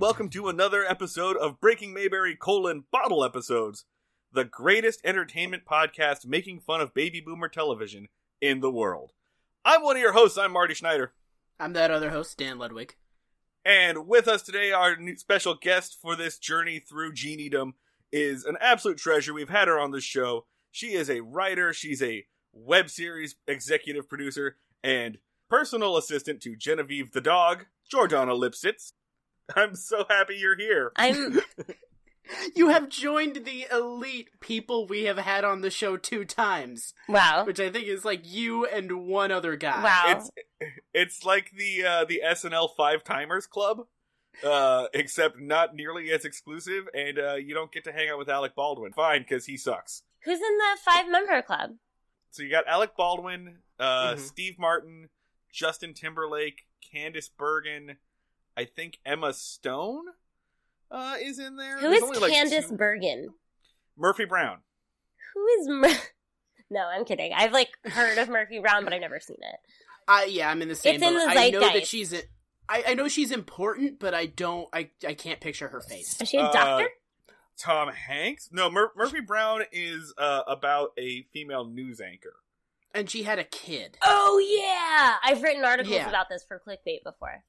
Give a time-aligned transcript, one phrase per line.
[0.00, 3.84] welcome to another episode of Breaking Mayberry colon bottle episodes,
[4.32, 8.08] the greatest entertainment podcast making fun of baby boomer television
[8.40, 9.12] in the world.
[9.62, 10.38] I'm one of your hosts.
[10.38, 11.12] I'm Marty Schneider,
[11.58, 12.94] I'm that other host, Dan Ludwig.
[13.62, 17.72] and with us today, our new special guest for this journey through geniedom
[18.10, 19.34] is an absolute treasure.
[19.34, 20.46] We've had her on the show.
[20.70, 21.74] She is a writer.
[21.74, 25.18] She's a web series executive producer and
[25.50, 28.92] personal assistant to Genevieve the dog, Jordana Lipsitz.
[29.56, 30.92] I'm so happy you're here.
[30.96, 31.40] I'm
[32.54, 37.44] You have joined the elite people we have had on the show two times, wow.
[37.44, 39.82] which I think is like you and one other guy.
[39.82, 40.04] Wow.
[40.06, 40.30] It's
[40.94, 43.86] it's like the uh, the SNL Five Timers Club,
[44.44, 48.28] uh, except not nearly as exclusive, and uh, you don't get to hang out with
[48.28, 48.92] Alec Baldwin.
[48.92, 50.02] Fine, because he sucks.
[50.24, 51.70] Who's in the five member club?
[52.30, 54.18] So you got Alec Baldwin, uh, Mhm.
[54.20, 55.08] Steve Martin,
[55.52, 57.96] Justin Timberlake, Candice Bergen,
[58.60, 60.04] I think Emma Stone
[60.90, 61.78] uh, is in there.
[61.78, 63.30] Who There's is only, like, Candice two- Bergen?
[63.96, 64.58] Murphy Brown.
[65.34, 66.02] Who is Mur-
[66.70, 67.32] No, I'm kidding.
[67.34, 69.56] I've like heard of Murphy Brown, but I've never seen it.
[70.06, 71.32] I yeah, I'm in the same It's in boat.
[71.32, 71.90] the I know that zeitgeist.
[71.90, 72.14] she's
[72.68, 76.20] I know she's important, but I don't I I can't picture her face.
[76.20, 76.88] Is she a Uh, doctor?
[77.58, 78.48] Tom Hanks.
[78.52, 82.34] No, Mur- Murphy Brown is uh, about a female news anchor.
[82.94, 83.98] And she had a kid.
[84.02, 86.08] Oh yeah, I've written articles Yeah.
[86.08, 87.42] about this for clickbait before.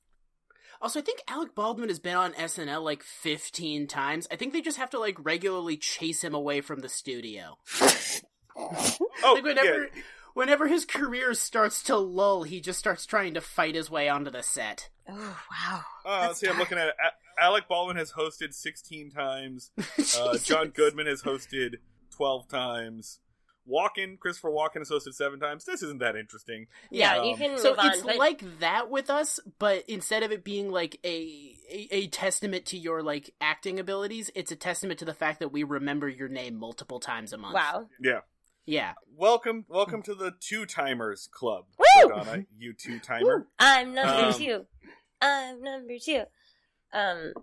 [0.81, 4.27] Also, I think Alec Baldwin has been on SNL like 15 times.
[4.31, 7.57] I think they just have to like regularly chase him away from the studio.
[8.57, 10.01] Oh, Like whenever yeah.
[10.33, 14.29] whenever his career starts to lull, he just starts trying to fight his way onto
[14.29, 14.89] the set.
[15.09, 15.81] Oh wow.
[16.05, 16.95] Uh, let's see, I'm looking at it.
[17.01, 19.71] A- Alec Baldwin has hosted 16 times.
[20.19, 21.75] Uh, John Goodman has hosted
[22.17, 23.19] 12 times.
[23.69, 25.65] Walken, Christopher Walken has hosted seven times.
[25.65, 26.67] This isn't that interesting.
[26.89, 27.91] Yeah, Um, you can So move on.
[27.91, 32.07] it's but like that with us, but instead of it being like a, a a
[32.07, 36.09] testament to your like acting abilities, it's a testament to the fact that we remember
[36.09, 37.53] your name multiple times a month.
[37.53, 37.87] wow.
[38.01, 38.19] Yeah.
[38.65, 38.93] Yeah.
[39.15, 41.65] Welcome, welcome to the Two Timers Club.
[41.79, 42.09] Woo!
[42.09, 43.47] Donna, you two timer.
[43.59, 44.65] I'm number Um, two.
[45.21, 46.23] I'm number two.
[46.93, 47.33] Um,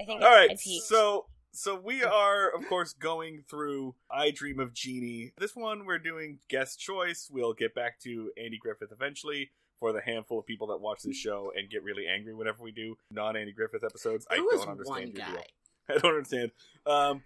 [0.00, 0.84] I think All right, I peaked.
[0.86, 1.26] so
[1.58, 5.32] so we are of course going through I Dream of Jeannie.
[5.38, 7.28] This one we're doing guest choice.
[7.32, 11.16] We'll get back to Andy Griffith eventually for the handful of people that watch this
[11.16, 14.24] show and get really angry whenever we do non Andy Griffith episodes.
[14.30, 15.32] I don't understand one your guy.
[15.32, 15.42] deal.
[15.88, 16.50] I don't understand.
[16.86, 17.22] Um,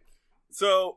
[0.50, 0.96] so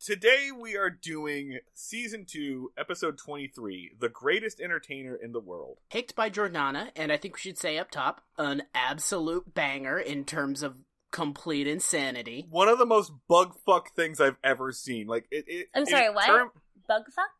[0.00, 6.16] today we are doing season two, episode twenty-three, "The Greatest Entertainer in the World." Picked
[6.16, 10.62] by Jordana, and I think we should say up top, an absolute banger in terms
[10.62, 10.78] of
[11.14, 12.44] complete insanity.
[12.50, 15.06] One of the most bug fuck things I've ever seen.
[15.06, 15.44] Like it.
[15.46, 16.26] it I'm sorry, what?
[16.26, 16.50] term-
[16.90, 17.30] Bugfuck?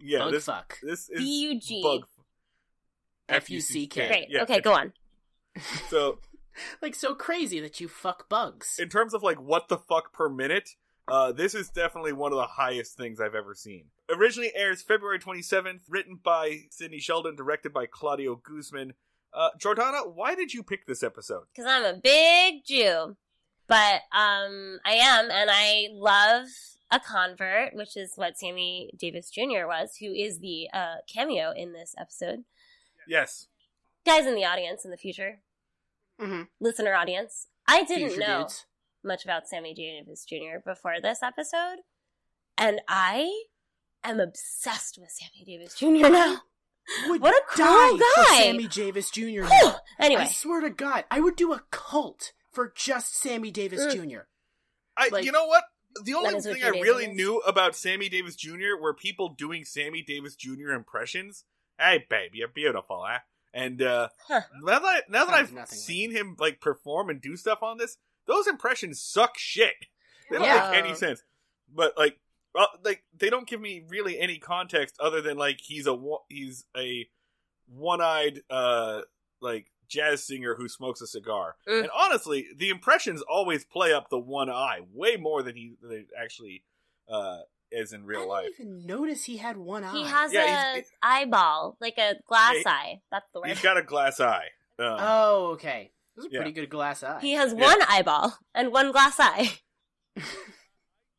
[0.00, 0.78] yeah, Bug this fuck.
[0.82, 1.82] this is B-U-G.
[1.82, 2.06] bug.
[3.28, 4.08] F U C K.
[4.08, 4.26] Great.
[4.30, 4.42] Yeah.
[4.42, 4.92] Okay, go on.
[5.90, 6.18] So
[6.80, 8.78] Like so crazy that you fuck bugs.
[8.78, 10.70] in terms of like what the fuck per minute,
[11.06, 13.84] uh, this is definitely one of the highest things I've ever seen.
[14.08, 18.94] Originally airs February 27th, written by Sidney Sheldon, directed by Claudio Guzman.
[19.34, 21.44] Uh, Jordana, why did you pick this episode?
[21.54, 23.16] because I'm a big Jew.
[23.68, 26.48] But um, I am, and I love
[26.90, 29.66] a convert, which is what Sammy Davis Jr.
[29.66, 32.44] was, who is the uh, cameo in this episode.
[33.08, 33.46] Yes.
[34.04, 35.38] Guys in the audience in the future,
[36.20, 36.42] Mm-hmm.
[36.60, 38.66] listener audience, I didn't Future know dudes.
[39.02, 40.58] much about Sammy Davis Jr.
[40.64, 41.78] before this episode,
[42.58, 43.44] and I
[44.04, 45.86] am obsessed with Sammy Davis Jr.
[46.12, 46.42] now.
[47.08, 48.38] Would What a cool die for guy.
[48.42, 49.42] Sammy Davis Jr.
[49.42, 49.48] now.
[49.48, 49.72] Whew.
[49.98, 54.10] I swear to God, I would do a cult for just Sammy Davis Mm.
[54.10, 54.20] Jr.
[54.96, 55.64] I, Like- you know what?
[56.04, 57.14] The only thing I really is.
[57.16, 58.76] knew about Sammy Davis Jr.
[58.80, 60.70] were people doing Sammy Davis Jr.
[60.72, 61.44] impressions.
[61.78, 63.18] Hey, babe, you're beautiful, huh?
[63.54, 64.40] And uh, Huh.
[64.62, 67.36] now that I, now that Sounds I've nothing like seen him like perform and do
[67.36, 69.74] stuff on this, those impressions suck shit.
[70.30, 70.70] They don't Yeah.
[70.70, 71.22] make any sense.
[71.74, 72.18] But like,
[72.54, 76.20] well, like they don't give me really any context other than like he's a one-
[76.28, 77.08] he's a
[77.68, 79.00] one-eyed uh
[79.40, 81.56] like jazz singer who smokes a cigar.
[81.68, 81.80] Mm.
[81.80, 86.06] And honestly, the impressions always play up the one eye way more than he than
[86.20, 86.64] actually
[87.08, 87.38] uh
[87.70, 88.44] is in real life.
[88.54, 89.92] I didn't even notice he had one eye.
[89.92, 93.00] he has Yeah, a eyeball, like a glass Yeah, eye.
[93.10, 93.48] That's the word.
[93.48, 94.48] He's got a glass eye.
[94.78, 95.90] Um, Oh, okay.
[96.14, 96.40] This is a Yeah.
[96.40, 97.20] pretty good glass eye.
[97.22, 97.62] He has Yeah.
[97.64, 99.52] one eyeball and one glass eye.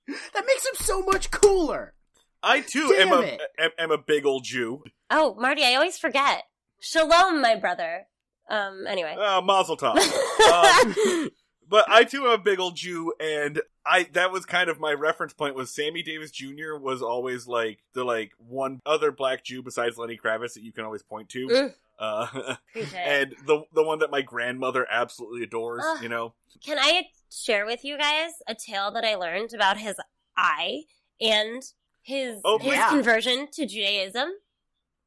[0.08, 1.94] that makes him so much cooler.
[2.42, 4.84] I too Damn am a am, am a big old Jew.
[5.10, 6.44] Oh, Marty, I always forget.
[6.82, 8.08] Shalom, my brother.
[8.50, 9.16] Um, anyway.
[9.18, 9.98] Uh, Mazel tov.
[10.44, 11.30] Um,
[11.74, 14.92] But I too am a big old Jew, and I that was kind of my
[14.92, 15.56] reference point.
[15.56, 16.76] Was Sammy Davis Jr.
[16.80, 20.86] was always like the like one other black Jew besides Lenny Kravitz that you can
[20.86, 21.48] always point to.
[21.48, 21.74] Mm.
[22.00, 22.56] Uh,
[22.98, 25.84] and the the one that my grandmother absolutely adores.
[25.86, 26.04] Ugh.
[26.04, 26.34] you know,
[26.66, 29.96] Can I share with you guys a tale that I learned about his
[30.38, 30.82] eye
[31.22, 31.62] and
[32.02, 32.90] his Oh, his yeah.
[32.90, 34.30] conversion to Judaism?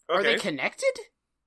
[0.08, 0.92] Are they connected?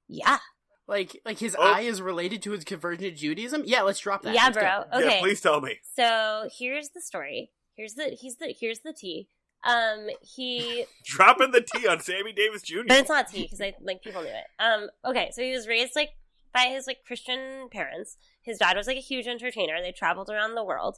[0.07, 0.39] Yeah,
[0.88, 1.62] Like, like his Oh.
[1.63, 3.63] eye is related to his conversion to Judaism?
[3.65, 4.33] Yeah, let's drop that.
[4.33, 4.62] yeah, Let's go.
[4.91, 5.00] bro.
[5.00, 5.80] Okay, Yeah, please tell me.
[5.95, 7.51] so here's the story.
[7.75, 9.30] Here's the he's the here's the tea.
[9.63, 12.79] Um, he Dropping the T on Sammy Davis Jr.
[12.88, 14.45] but it's not tea because I like people knew it.
[14.57, 16.11] Um, okay, so he was raised like
[16.53, 18.17] by his like Christian parents.
[18.41, 19.81] His dad was like a huge entertainer.
[19.81, 20.97] They traveled around the world.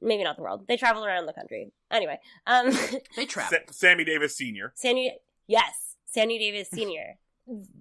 [0.00, 0.66] Maybe not the world.
[0.68, 1.72] They traveled around the country.
[1.90, 2.70] Anyway, um,
[3.16, 3.60] They traveled.
[3.68, 4.72] Sa- Sammy Davis Sr.
[4.76, 7.16] Sammy, yes, Sammy Davis Sr.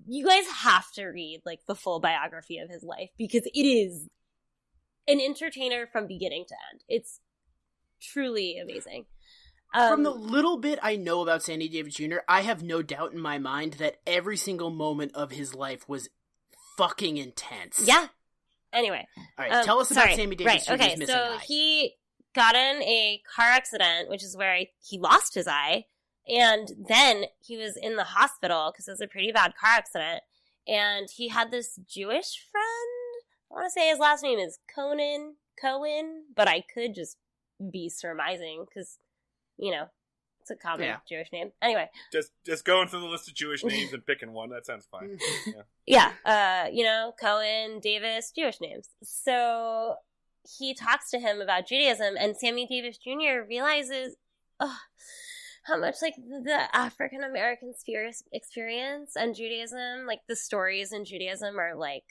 [0.07, 4.07] you guys have to read like the full biography of his life because it is
[5.07, 6.81] an entertainer from beginning to end.
[6.87, 7.19] It's
[8.01, 9.05] truly amazing.
[9.73, 13.13] Um, From the little bit I know about Sammy Davis Jr., I have no doubt
[13.13, 16.09] in my mind that every single moment of his life was
[16.77, 17.83] fucking intense.
[17.85, 18.07] yeah.
[18.73, 20.15] Anyway, All right, Um, tell us about sorry.
[20.15, 20.61] Sammy Davis Right.
[20.63, 20.95] Jr.'s Okay.
[20.97, 21.43] missing So eye.
[21.47, 21.95] he
[22.35, 25.85] got in a car accident, which is where I, he lost his eye,
[26.27, 30.21] and then he was in the hospital because it was a pretty bad car accident.
[30.67, 33.23] And he had this Jewish friend.
[33.49, 37.15] I want to say his last name is Conan Cohen, but I could just
[37.71, 38.97] be surmising because,
[39.57, 39.87] you know,
[40.41, 40.97] it's a common Yeah.
[41.07, 41.51] Jewish name.
[41.61, 44.49] Anyway, Just just going through the list of Jewish names and picking one.
[44.49, 45.17] That sounds fine.
[45.85, 48.89] yeah, uh, you know, Cohen, Davis, Jewish names.
[49.03, 49.95] So
[50.57, 53.45] he talks to him about Judaism, and Sammy Davis Jr.
[53.47, 54.15] realizes
[54.59, 54.77] oh,
[55.63, 57.73] how much like the African American
[58.31, 62.03] experience and Judaism, like the stories in Judaism, are like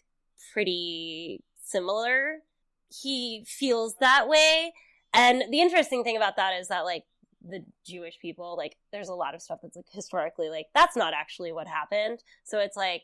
[0.53, 2.41] pretty similar.
[2.89, 4.73] He feels that way,
[5.15, 7.05] and the interesting thing about that is that like
[7.49, 11.15] the Jewish people, like there's a lot of stuff that's like historically like that's not
[11.15, 12.21] actually what happened.
[12.45, 13.03] So it's like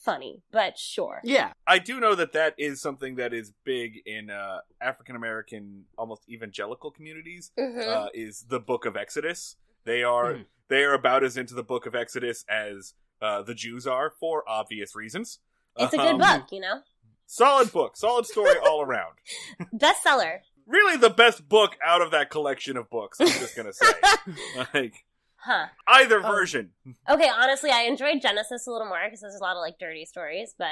[0.00, 1.20] funny, but sure.
[1.24, 5.84] yeah, I do know that that is something that is big in uh, African American,
[5.98, 7.50] almost evangelical communities.
[7.58, 7.86] Mhm.
[7.86, 9.56] Uh, is the Book of Exodus?
[9.84, 10.46] They are Mhm.
[10.68, 14.48] they are about as into the Book of Exodus as uh, the Jews are for
[14.48, 15.40] obvious reasons.
[15.78, 16.82] it's a good Um, book, you know?
[17.26, 19.16] Solid book, solid story all around.
[19.74, 20.40] Bestseller.
[20.66, 23.20] Really, the best book out of that collection of books.
[23.20, 23.86] I'm just gonna say,
[24.74, 24.94] like
[25.36, 25.66] Huh.
[25.86, 26.28] either Oh.
[26.28, 26.70] version.
[27.08, 30.04] Okay, honestly, I enjoyed Genesis a little more because there's a lot of like dirty
[30.04, 30.68] stories, but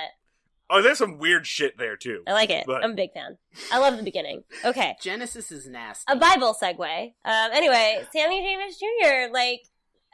[0.70, 2.22] Oh, there's some weird shit there too.
[2.26, 2.64] I like it.
[2.66, 3.36] But- I'm a big fan.
[3.70, 4.44] I love the beginning.
[4.64, 4.96] Okay.
[5.00, 6.04] Genesis is nasty.
[6.10, 6.80] A Bible segue.
[7.24, 9.60] Um, anyway, Sammy Davis Jr., like,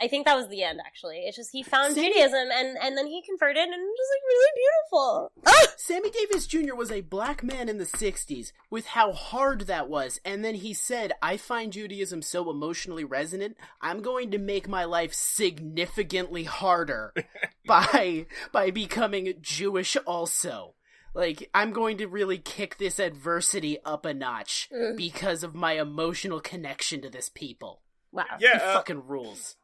[0.03, 1.19] I think that was the end, actually.
[1.27, 4.29] It's just he found Sammy- Judaism and, and then he converted and it was like
[4.29, 5.33] really beautiful.
[5.47, 5.67] Oh!
[5.77, 6.75] Sammy Davis Jr.
[6.75, 10.73] was a black man in the 60s with how hard that was, and then he
[10.73, 17.13] said, I find Judaism so emotionally resonant, I'm going to make my life significantly harder
[17.67, 20.75] by by becoming Jewish also.
[21.13, 24.97] Like, I'm going to really kick this adversity up a notch Mm.
[24.97, 27.83] because of my emotional connection to this people.
[28.13, 28.25] Wow.
[28.39, 29.57] Yeah, He uh, fucking rules.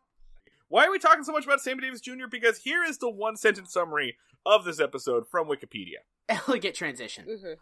[0.69, 2.27] Why are we talking so much about Sammy Davis Jr.?
[2.31, 6.03] Because here is the one sentence summary of this episode from Wikipedia.
[6.29, 7.25] Elegant transition.
[7.29, 7.53] hmm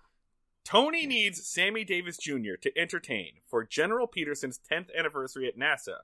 [0.64, 2.54] Tony needs Sammy Davis Jr.
[2.62, 5.96] to entertain for General Peterson's 10th anniversary at NASA,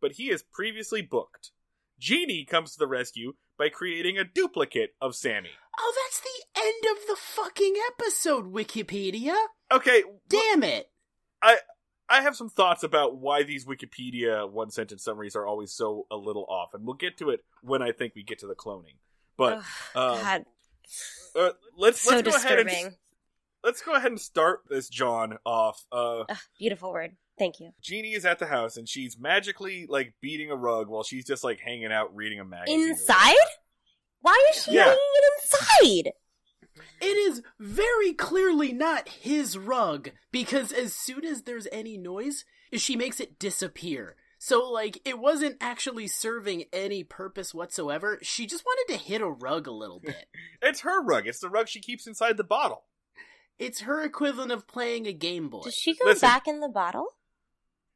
[0.00, 1.52] but he is previously booked.
[2.00, 5.50] Jeannie comes to the rescue by creating a duplicate of Sammy.
[5.78, 9.36] Oh, that's the end of the fucking episode, Wikipedia.
[9.70, 10.90] Okay, Damn it.
[11.40, 11.58] I
[12.16, 16.44] have some thoughts about why these Wikipedia one sentence summaries are always so a little
[16.48, 18.96] off, and we'll get to it when I think we get to the cloning.
[19.36, 19.62] But um,
[19.94, 20.44] God,
[21.36, 22.96] uh, let's so let's go ahead and
[23.62, 25.84] let's go ahead and start this John off.
[25.92, 27.16] Uh, Ugh, beautiful word.
[27.38, 27.70] Thank you.
[27.80, 31.44] Jeannie is at the house and she's magically like beating a rug while she's just
[31.44, 32.90] like hanging out reading a magazine.
[32.90, 33.36] Inside?
[34.20, 34.86] Why is she Yeah.
[34.86, 36.12] hanging it inside?
[37.00, 42.44] It is very clearly not his rug because as soon as there's any noise,
[42.74, 44.16] she makes it disappear.
[44.40, 48.18] So, like, it wasn't actually serving any purpose whatsoever.
[48.22, 50.26] She just wanted to hit a rug a little bit.
[50.62, 51.26] It's her rug.
[51.26, 52.84] It's the rug she keeps inside the bottle.
[53.58, 55.62] it's her equivalent of playing a Game Boy.
[55.64, 56.28] Does she go Listen.
[56.28, 57.06] back in the bottle?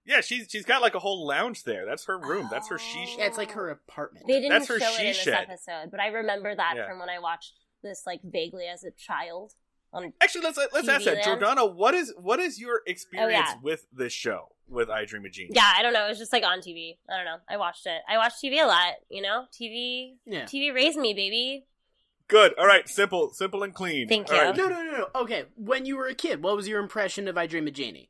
[0.05, 1.87] Yeah, she's she's got like a whole lounge there.
[1.87, 2.49] That's her room.
[2.51, 3.05] That's her she.
[3.07, 3.17] Oh.
[3.21, 4.27] Yeah, it's like her apartment.
[4.27, 5.47] They didn't That's show her it in this shed.
[5.49, 6.89] episode, but I remember that Yeah.
[6.89, 9.55] from when I watched this like vaguely as a child.
[9.95, 11.41] On Actually, let's let's ask that, land.
[11.43, 11.75] Jordana.
[11.75, 13.61] What is what is your oh, experience Oh, yeah.
[13.63, 15.51] with this show with I Dream of Jeannie?
[15.55, 16.07] yeah, I don't know.
[16.07, 16.97] It was just like on TV.
[17.11, 17.37] I don't know.
[17.49, 18.01] I watched it.
[18.09, 18.95] I watched TV a lot.
[19.11, 20.15] You know, TV.
[20.25, 20.45] Yeah.
[20.45, 21.67] TV raised me, baby.
[22.29, 22.55] Good.
[22.59, 22.89] All right.
[22.89, 24.09] Simple, simple and clean.
[24.09, 24.43] Thank All you.
[24.43, 24.57] right.
[24.57, 25.07] No, no, no, no.
[25.23, 28.09] Okay, when you were a kid, what was your impression of I Dream of Jeannie?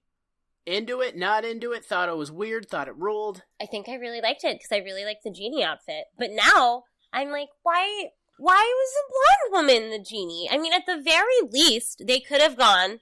[0.64, 3.42] Into it, not into it, thought it was weird, thought it ruled.
[3.60, 6.04] I think I really liked it because I really liked the genie outfit.
[6.16, 8.10] But now I'm like, why?
[8.42, 10.48] Why was a blonde woman the genie?
[10.50, 12.98] I mean, at the very least, they could have gone.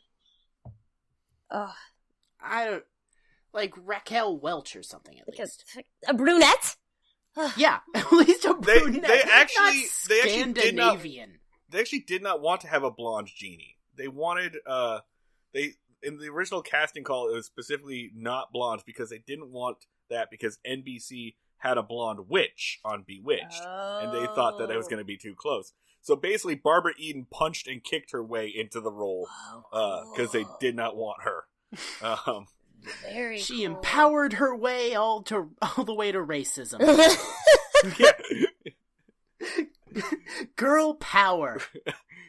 [1.50, 1.70] Ugh,
[2.42, 2.84] I don't
[3.54, 5.64] like Raquel Welch or something at like least.
[6.06, 6.76] a, a brunette.
[7.56, 9.02] Yeah, at least a brunette.
[9.02, 11.38] they not actually- they actually did not- Scandinavian.
[11.70, 13.78] they actually did not want to have a blonde genie.
[13.96, 15.00] They wanted uh
[15.54, 19.78] they in the original casting call it was specifically not blonde because they didn't want
[20.10, 24.88] that because NBC had a blonde witch on Bewitched and they thought that it was
[24.88, 25.72] going to be too close.
[26.02, 29.28] So basically Barbara Eden punched and kicked her way into the role
[29.70, 31.44] because they did not want her.
[32.02, 32.46] Um
[33.12, 33.38] Very.
[33.38, 33.76] She cool.
[33.76, 36.80] empowered her way all to all the way to racism.
[37.98, 38.12] yeah.
[40.56, 41.58] Girl power.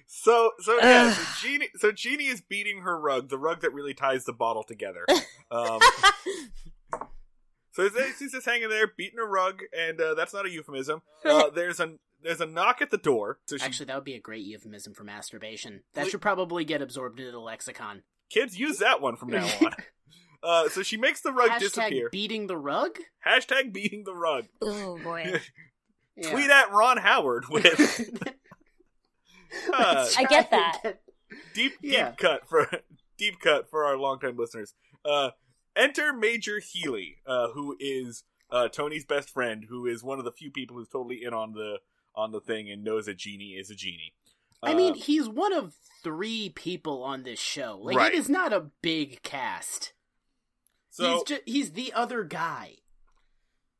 [0.05, 1.27] So so yeah, so Ugh.
[1.41, 5.05] Jeannie so Jeannie is beating her rug, the rug that really ties the bottle together.
[5.49, 5.79] Um
[7.71, 11.01] So they- she's just hanging there, beating a rug, and uh, that's not a euphemism.
[11.25, 13.39] Uh, there's a there's a knock at the door.
[13.45, 15.81] So she, Actually, that would be a great euphemism for masturbation.
[15.93, 18.01] That should probably get absorbed into the lexicon.
[18.29, 19.73] kids use that one from now on.
[20.43, 22.09] Uh, so she makes the rug Hashtag disappear.
[22.11, 22.97] beating the rug.
[23.27, 24.45] Hashtag beating the rug.
[24.61, 25.39] oh boy.
[26.17, 26.31] Yeah.
[26.31, 27.79] Tweet at Ron Howard with
[29.73, 30.81] uh, I get that.
[31.53, 32.13] deep deep Yeah.
[32.17, 32.69] cut for
[33.17, 34.73] deep cut for our longtime listeners.
[35.05, 35.29] Uh,
[35.75, 40.31] enter Major Healy, uh, who is uh, Tony's best friend, who is one of the
[40.31, 41.77] few people who's totally in on the
[42.15, 44.13] on the thing and knows that Jeannie is a genie.
[44.61, 45.73] I Uh, mean, he's one of
[46.03, 47.79] three people on this show.
[47.81, 48.13] Like, Right.
[48.13, 49.93] it is not a big cast.
[50.89, 52.79] so he's just, he's the other guy.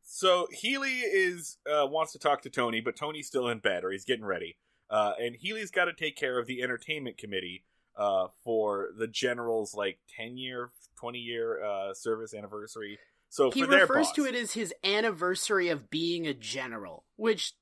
[0.02, 3.92] So Healy is uh, wants to talk to Tony, but Tony's still in bed or
[3.92, 4.58] he's getting ready.
[4.90, 7.64] Uh, and Healy's got to take care of the entertainment committee
[7.98, 13.00] uh, for the general's like ten year, twenty year uh, service anniversary.
[13.30, 17.54] So He for refers boss, to it as his anniversary of being a general, which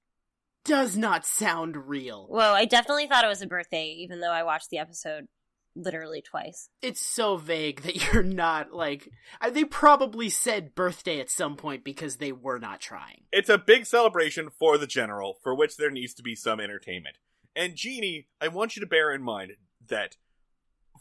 [0.65, 2.27] does not sound real.
[2.27, 5.27] Whoa, I definitely thought it was a birthday, even though I watched the episode
[5.75, 6.69] literally twice.
[6.81, 9.09] It's so vague that you're not like.
[9.51, 13.23] They probably said birthday at some point because they were not trying.
[13.31, 17.17] It's a big celebration for the general, for which there needs to be some entertainment.
[17.55, 19.53] And Jeannie, I want you to bear in mind
[19.89, 20.17] that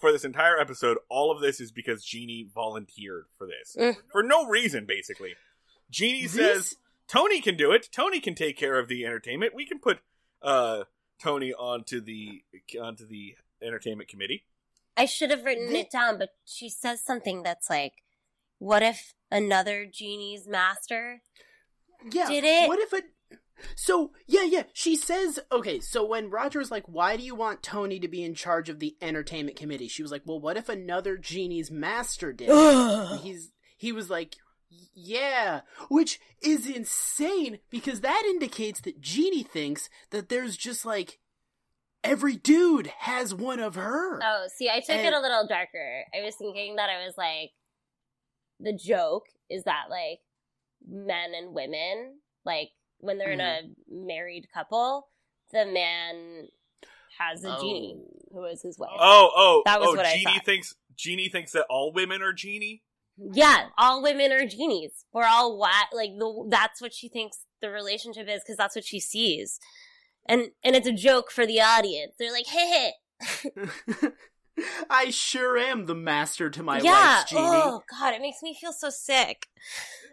[0.01, 3.77] for this entire episode, all of this is because Jeannie volunteered for this.
[3.79, 3.97] Mm.
[4.11, 5.35] For no reason, basically.
[5.91, 6.77] Jeannie says,
[7.09, 7.89] Tony can do it.
[7.91, 9.55] Tony can take care of the entertainment.
[9.55, 10.01] We can put
[10.43, 10.85] uh,
[11.21, 12.43] Tony onto the
[12.81, 14.45] onto the entertainment committee.
[14.97, 17.95] I should have written it down, but she says something that's like,
[18.59, 21.23] "What if another genie's master?"
[22.11, 22.29] Yeah.
[22.29, 22.69] Did it?
[22.69, 23.03] What if a
[23.75, 24.63] So, yeah, yeah.
[24.73, 28.35] She says, okay, so when Roger's like, why do you want Tony to be in
[28.35, 29.89] charge of the entertainment committee?
[29.89, 32.49] She was like, well, what if another genie's master did?
[33.23, 34.35] He's he was like,
[34.95, 41.19] yeah, which is insane because that indicates that Jeannie thinks that there's just like
[42.05, 44.21] every dude has one of her.
[44.23, 46.05] Oh, see, I took it a little darker.
[46.15, 47.51] I was thinking that I was like,
[48.61, 50.19] the joke is that like
[50.87, 53.61] men and women, like when they're in mm.
[53.61, 55.09] a married couple,
[55.53, 56.49] the man
[57.19, 58.29] has a genie oh.
[58.33, 58.91] who is his wife.
[58.99, 59.97] Oh, oh, That was oh!
[59.97, 60.45] what I Jeannie thought.
[60.45, 62.83] thinks Jeannie thinks that all women are genie.
[63.17, 65.05] Yeah, all women are genies.
[65.13, 68.85] We're all wa- like the that's what she thinks the relationship is because that's what
[68.85, 69.59] she sees,
[70.27, 72.15] and and it's a joke for the audience.
[72.19, 74.09] They're like, hey, hey.
[74.91, 77.19] I sure am the master to my yeah.
[77.19, 77.43] wife's Genie.
[77.45, 79.47] Oh God, it makes me feel so sick.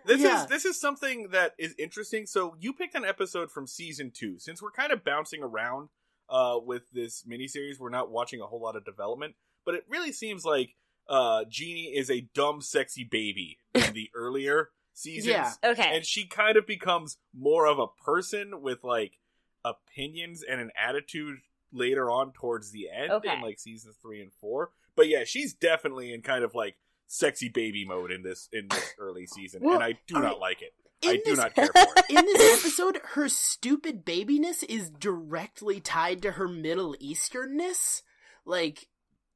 [0.05, 0.43] This Yeah.
[0.43, 2.25] is this is something that is interesting.
[2.25, 4.38] So you picked an episode from season two.
[4.39, 5.89] Since we're kind of bouncing around
[6.29, 9.35] uh, with this miniseries, we're not watching a whole lot of development.
[9.65, 10.75] But it really seems like
[11.07, 15.27] uh, Jeannie is a dumb, sexy baby in the earlier seasons.
[15.27, 15.51] Yeah.
[15.63, 15.95] Okay.
[15.95, 19.19] and she kind of becomes more of a person with like
[19.63, 21.39] opinions and an attitude
[21.71, 23.33] later on towards the end Okay.
[23.33, 24.71] in like seasons three and four.
[24.95, 28.93] But yeah, she's definitely in kind of like sexy baby mode in this in this
[29.00, 30.39] early season, Well, and I do all not right.
[30.39, 30.74] like it.
[31.03, 32.05] I do this- not care for it.
[32.09, 38.01] In this episode, her stupid babiness is directly tied to her Middle Easternness.
[38.45, 38.88] Like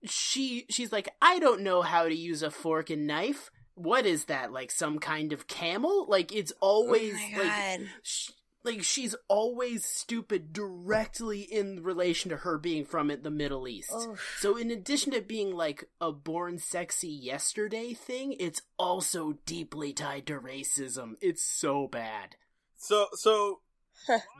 [0.05, 3.51] she she's like, I don't know how to use a fork and knife.
[3.75, 4.51] What is that?
[4.51, 6.05] Like some kind of camel?
[6.09, 8.31] Like it's oh always oh like sh-
[8.63, 13.91] like she's always stupid directly in relation to her being from it, the Middle East.
[13.93, 14.15] Oh.
[14.39, 20.27] So in addition to being like a born sexy yesterday thing, it's also deeply tied
[20.27, 21.13] to racism.
[21.21, 22.35] It's so bad.
[22.77, 23.61] So so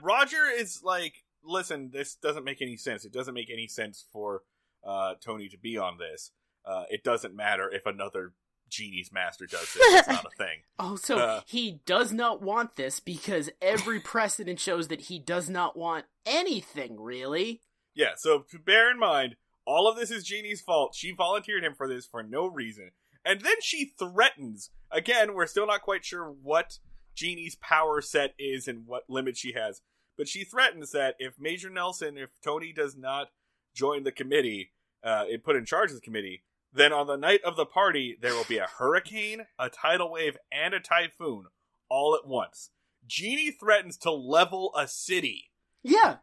[0.03, 3.05] Roger is like, listen, this doesn't make any sense.
[3.05, 4.43] It doesn't make any sense for
[4.83, 6.31] uh, Tony to be on this.
[6.65, 8.33] Uh, it doesn't matter if another
[8.69, 9.77] Genie's master does this.
[9.99, 10.59] It's not a thing.
[10.79, 11.41] Also, Uh.
[11.45, 16.99] he does not want this because every precedent shows that he does not want anything,
[16.99, 17.61] really.
[17.93, 19.35] Yeah, so to bear in mind,
[19.65, 20.95] all of this is Jeannie's fault.
[20.95, 22.91] She volunteered him for this for no reason.
[23.25, 24.69] And then she threatens.
[24.91, 26.79] Again, we're still not quite sure what
[27.15, 29.81] Jeannie's power set is and what limit she has.
[30.17, 33.27] But she threatens that if Major Nelson, if Tony does not
[33.75, 34.71] join the committee,
[35.03, 38.17] uh, and put in charge of the committee, then on the night of the party,
[38.21, 41.45] there will be a hurricane, a tidal wave, and a typhoon
[41.89, 42.69] all at once.
[43.07, 45.51] Jeannie threatens to level a city.
[45.81, 46.17] Yeah.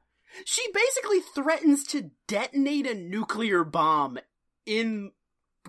[0.44, 4.18] She basically threatens to detonate a nuclear bomb
[4.64, 5.12] in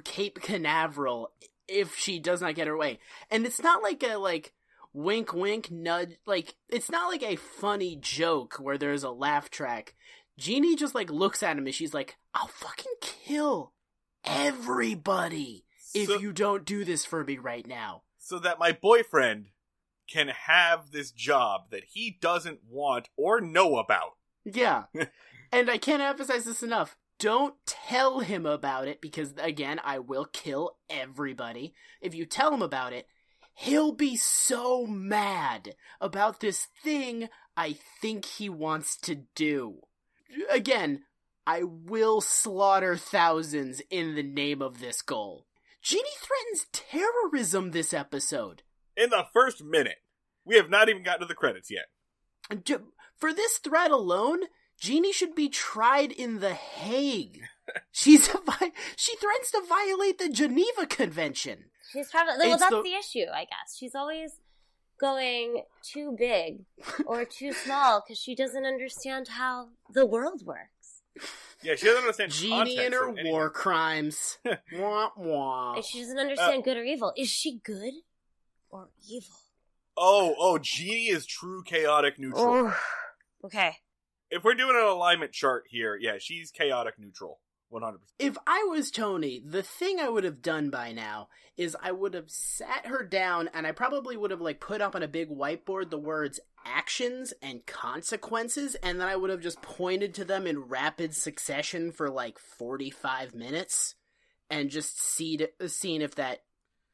[0.03, 1.31] Cape Canaveral
[1.67, 2.99] if she does not get her way.
[3.31, 4.53] And it's not like a like
[4.93, 9.95] wink wink nudge like it's not like a funny joke where there's a laugh track.
[10.37, 13.73] Jeannie just like looks at him and she's like, I'll fucking kill
[14.27, 18.03] everybody if So- you don't do this for me right now.
[18.19, 19.47] so that my boyfriend
[20.09, 24.17] can have this job that he doesn't want or know about.
[24.43, 24.83] Yeah.
[25.51, 26.97] and I can't emphasize this enough.
[27.19, 31.73] Don't tell him about it because, again, I will kill everybody.
[32.01, 33.07] If you tell him about it,
[33.53, 39.81] he'll be so mad about this thing I think he wants to do.
[40.49, 41.03] Again,
[41.47, 45.47] I will slaughter thousands in the name of this goal.
[45.81, 48.63] Jeannie threatens terrorism this episode.
[48.97, 49.99] In the first minute,
[50.43, 51.85] we have not even gotten to the credits yet.
[53.15, 54.39] For this threat alone,
[54.77, 57.39] Jeannie should be tried in The Hague.
[57.93, 61.65] She's a vi- she threatens to violate the Geneva Convention.
[61.93, 62.53] She's probably well.
[62.55, 62.93] It's That's the- the...
[62.93, 63.77] issue, I guess.
[63.77, 64.33] She's always
[64.99, 66.65] going too big
[67.05, 70.76] or too small because she doesn't understand how the world works.
[71.63, 74.37] Yeah, she doesn't understand Jeannie context and her war crimes.
[74.73, 75.73] wah, wah.
[75.75, 77.13] And she doesn't understand good or evil.
[77.17, 77.93] Is she good
[78.69, 79.35] or evil?
[79.97, 82.71] Oh, oh, Jeannie is true chaotic neutral.
[83.43, 83.77] Okay.
[84.29, 87.39] If we're doing an alignment chart here, yeah, she's chaotic neutral.
[87.71, 87.95] 100%.
[88.19, 92.13] If I was Tony, the thing I would have done by now is I would
[92.13, 95.29] have sat her down and I probably would have like put up on a big
[95.29, 96.39] whiteboard the words
[96.75, 101.91] actions and consequences and then I would have just pointed to them in rapid succession
[101.91, 103.95] for like 45 minutes
[104.49, 106.43] and just see seen if that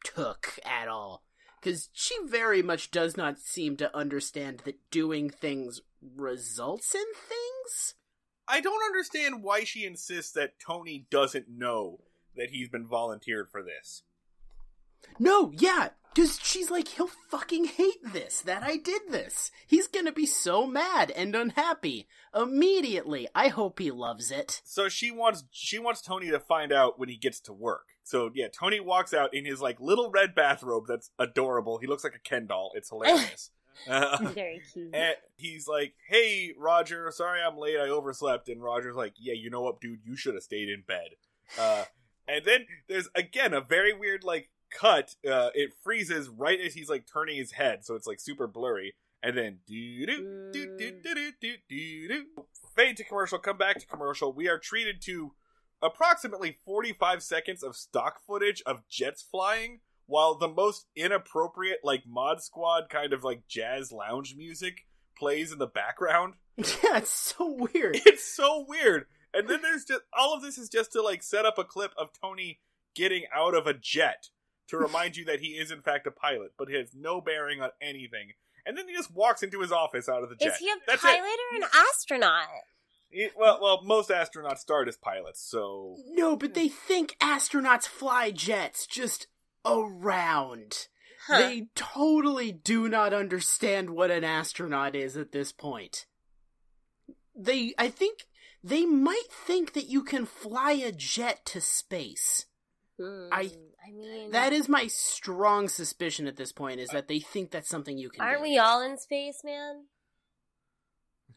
[0.04, 1.24] took at all
[1.62, 5.82] cuz she very much does not seem to understand that doing things
[6.16, 7.96] results in things.
[8.48, 12.02] I don't understand why she insists that Tony doesn't know
[12.36, 14.04] that he's been volunteered for this.
[15.20, 19.52] No, yeah, because she's like, he'll fucking hate this, that I did this.
[19.66, 23.28] He's gonna be so mad and unhappy immediately.
[23.34, 24.62] I hope he loves it.
[24.64, 27.88] So she wants she wants Tony to find out when he gets to work.
[28.04, 31.78] So yeah, Tony walks out in his like little red bathrobe that's adorable.
[31.80, 32.72] He looks like a Ken doll.
[32.76, 33.52] It's hilarious.
[33.90, 34.92] Uh, Very cute.
[34.94, 37.80] and he's like, "Hey, Roger, sorry I'm late.
[37.80, 40.02] I overslept." And Roger's like, "Yeah, you know what, dude?
[40.06, 41.16] You should have stayed in bed."
[41.60, 41.86] Uh,
[42.28, 46.90] and then there's again a very weird like cut, uh, it freezes right as he's
[46.90, 48.94] like turning his head, so it's like super blurry.
[49.22, 49.60] And then
[52.76, 54.34] fade to commercial, come back to commercial.
[54.34, 55.34] We are treated to
[55.82, 62.42] approximately 45 seconds of stock footage of jets flying while the most inappropriate like mod
[62.42, 64.86] squad kind of like jazz lounge music
[65.18, 70.02] plays in the background yeah it's so weird it's so weird and then there's just
[70.18, 72.60] all of this is just to like set up a clip of tony
[72.96, 74.30] getting out of a jet
[74.74, 77.62] to remind you that he is in fact a pilot but it has no bearing
[77.62, 78.34] on anything
[78.66, 80.76] and then he just walks into his office out of the jet Is he a
[80.88, 81.40] That's pilot it.
[81.54, 82.48] or an astronaut?
[83.10, 86.54] He- well well most astronauts start as pilots so No, but hmm.
[86.54, 89.28] they think astronauts fly jets just
[89.66, 90.88] around.
[91.28, 91.38] Huh.
[91.38, 96.06] They totally do not understand what an astronaut is at this point.
[97.36, 98.26] They, I think,
[98.64, 102.46] they might think that you can fly a jet to space.
[103.00, 103.52] Hmm, I-
[103.86, 107.68] I mean, That is my strong suspicion at this point, is that they think that's
[107.68, 108.44] something you can aren't do.
[108.44, 109.88] we all in space, man?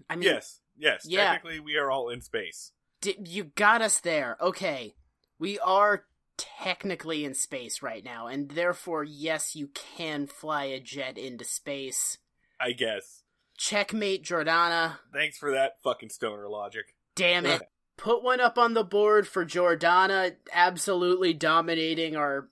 [0.08, 1.32] I mean, yes yes Yeah.
[1.32, 4.36] technically we are all in space di- you got us there.
[4.40, 4.94] Okay.
[5.38, 11.18] We are technically in space right now, and therefore, yes, you can fly a jet
[11.18, 12.18] into space.
[12.60, 13.22] i guess
[13.58, 14.98] Checkmate, Jordana.
[15.12, 17.62] thanks for that fucking stoner logic Damn it.
[17.96, 22.48] Put one up on the board for Jordana absolutely dominating our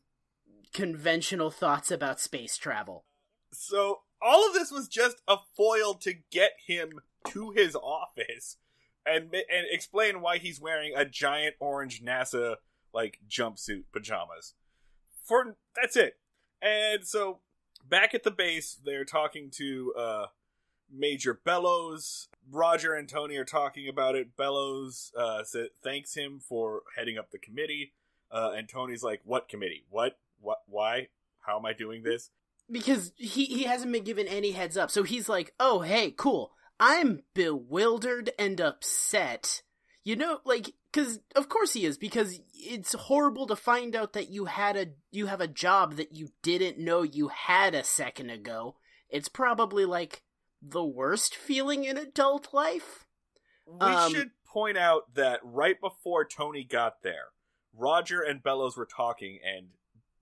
[0.73, 3.05] conventional thoughts about space travel.
[3.53, 8.57] So all of this was just a foil to get him to his office
[9.07, 12.57] and and explain why he's wearing a giant orange NASA
[12.93, 14.55] like jumpsuit pajamas.
[15.25, 16.15] for that's it.
[16.63, 17.41] And so
[17.87, 20.27] back at the base, they're talking to uh,
[20.93, 22.29] Major Bellows.
[22.51, 24.37] Roger and Tony are talking about it.
[24.37, 25.43] Bellows uh,
[25.83, 27.93] thanks him for heading up the committee,
[28.31, 29.85] uh, and Tony's like, "What committee?
[29.89, 30.19] What?
[30.41, 30.63] What?
[30.67, 31.09] Why?
[31.41, 32.31] How am I doing this?"
[32.71, 34.91] because he he hasn't been given any heads up.
[34.91, 36.53] So he's like, "Oh, hey, cool.
[36.81, 39.63] I'm bewildered and upset."
[40.03, 44.31] You know, like cuz of course he is because it's horrible to find out that
[44.31, 48.31] you had a you have a job that you didn't know you had a second
[48.31, 48.77] ago.
[49.09, 50.23] It's probably like
[50.67, 53.07] the worst feeling in adult life.
[53.67, 57.29] We Um, should point out that right before Tony got there,
[57.73, 59.71] Roger and Bellows were talking, and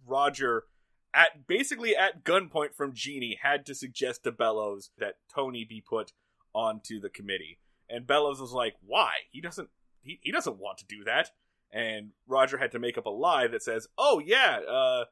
[0.04, 0.66] Roger,
[1.14, 6.12] at basically at gunpoint from Jeannie, had to suggest to Bellows that Tony be put
[6.54, 7.58] onto the committee.
[7.88, 9.12] And Bellows was like, "Why?
[9.30, 9.70] He doesn't.
[10.02, 11.30] He, he doesn't want to do that."
[11.70, 15.04] And Roger had to make up a lie that says, "Oh yeah, uh,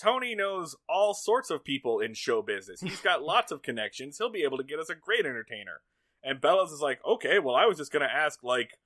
[0.00, 2.80] Tony knows all sorts of people in show business.
[2.80, 4.18] He's got lots of connections.
[4.18, 5.82] He'll be able to get us a great entertainer."
[6.22, 8.78] And Bellows is like, okay, well, I was just gonna ask like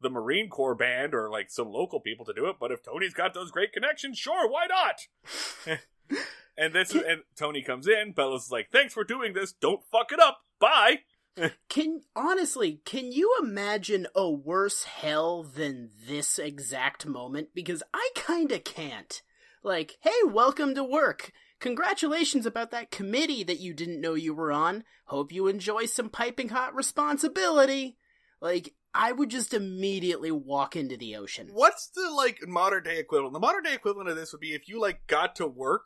[0.00, 3.14] the Marine Corps band or like some local people to do it, but if Tony's
[3.14, 5.78] got those great connections, sure, why not?
[6.56, 8.12] and this is, and Tony comes in.
[8.12, 9.52] Bellows is like, thanks for doing this.
[9.52, 10.40] Don't fuck it up.
[10.58, 11.00] Bye.
[11.68, 17.50] Can honestly, can you imagine a worse hell than this exact moment?
[17.54, 19.22] Because I kinda can't.
[19.62, 21.32] Like, hey, welcome to work.
[21.60, 24.84] Congratulations about that committee that you didn't know you were on.
[25.06, 27.98] Hope you enjoy some piping hot responsibility.
[28.40, 31.50] Like, I would just immediately walk into the ocean.
[31.52, 33.34] What's the like modern day equivalent?
[33.34, 35.84] The modern day equivalent of this would be if you like got to work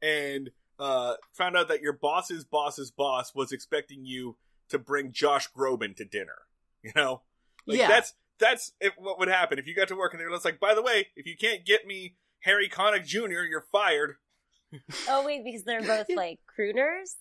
[0.00, 4.36] and uh found out that your boss's boss's boss was expecting you
[4.68, 6.36] to bring Josh Groban to dinner.
[6.82, 7.22] You know?
[7.66, 7.88] Like Yeah.
[7.88, 10.44] that's that's if, what would happen if you got to work and they were just
[10.44, 12.14] like, by the way, if you can't get me
[12.46, 14.14] Harry Connick Jr., you're fired.
[15.08, 17.14] Oh wait, because they're both like crooners.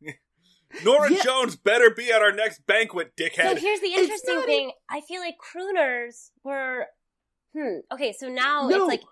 [0.84, 1.22] Norah Yeah.
[1.22, 3.42] Jones better be at our next banquet, dickhead.
[3.42, 4.72] So here's the interesting not thing.
[4.88, 6.86] I feel like crooners were.
[7.56, 7.80] Hmm.
[7.92, 8.76] Okay, so now No.
[8.76, 9.02] it's like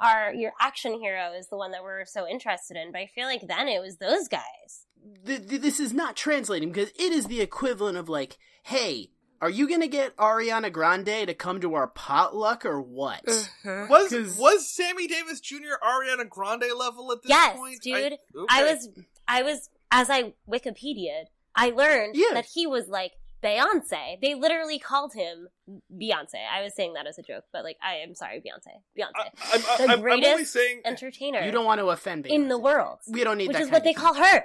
[0.00, 3.26] our your action hero is the one that we're so interested in, but I feel
[3.26, 4.86] like then it was those guys.
[5.24, 9.50] th- th- this is not translating because it is the equivalent of like, hey, are
[9.50, 13.24] you gonna get Ariana Grande to come to our potluck or what?
[13.24, 13.88] Mm-hmm.
[13.90, 15.76] was 'Cause- was Sammy Davis Jr.
[15.82, 17.80] Ariana Grande level at this Yes, point?
[17.82, 18.14] dude.
[18.48, 18.88] I, I was,
[19.28, 22.34] I was, as I Wikipedia'd, I learned Yeah.
[22.34, 24.20] that he was like Beyonce.
[24.22, 25.48] They literally called him
[25.92, 26.40] Beyonce.
[26.50, 28.72] I was saying that as a joke, but like, I am sorry, Beyonce.
[28.98, 29.10] Beyonce.
[29.16, 32.34] I, I'm, The I'm, I'm only greatest saying Entertainer You don't want to offend me.
[32.34, 33.00] in the world.
[33.08, 34.02] We don't need Which that is kind what of they thing.
[34.02, 34.44] call her.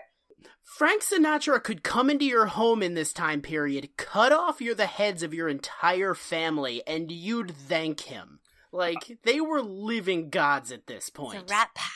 [0.64, 4.86] Frank Sinatra could come into your home in this time period, cut off your the
[4.86, 8.40] heads of your entire family, and you'd thank him.
[8.72, 11.42] Like they were living gods at this point.
[11.42, 11.92] a rat pack.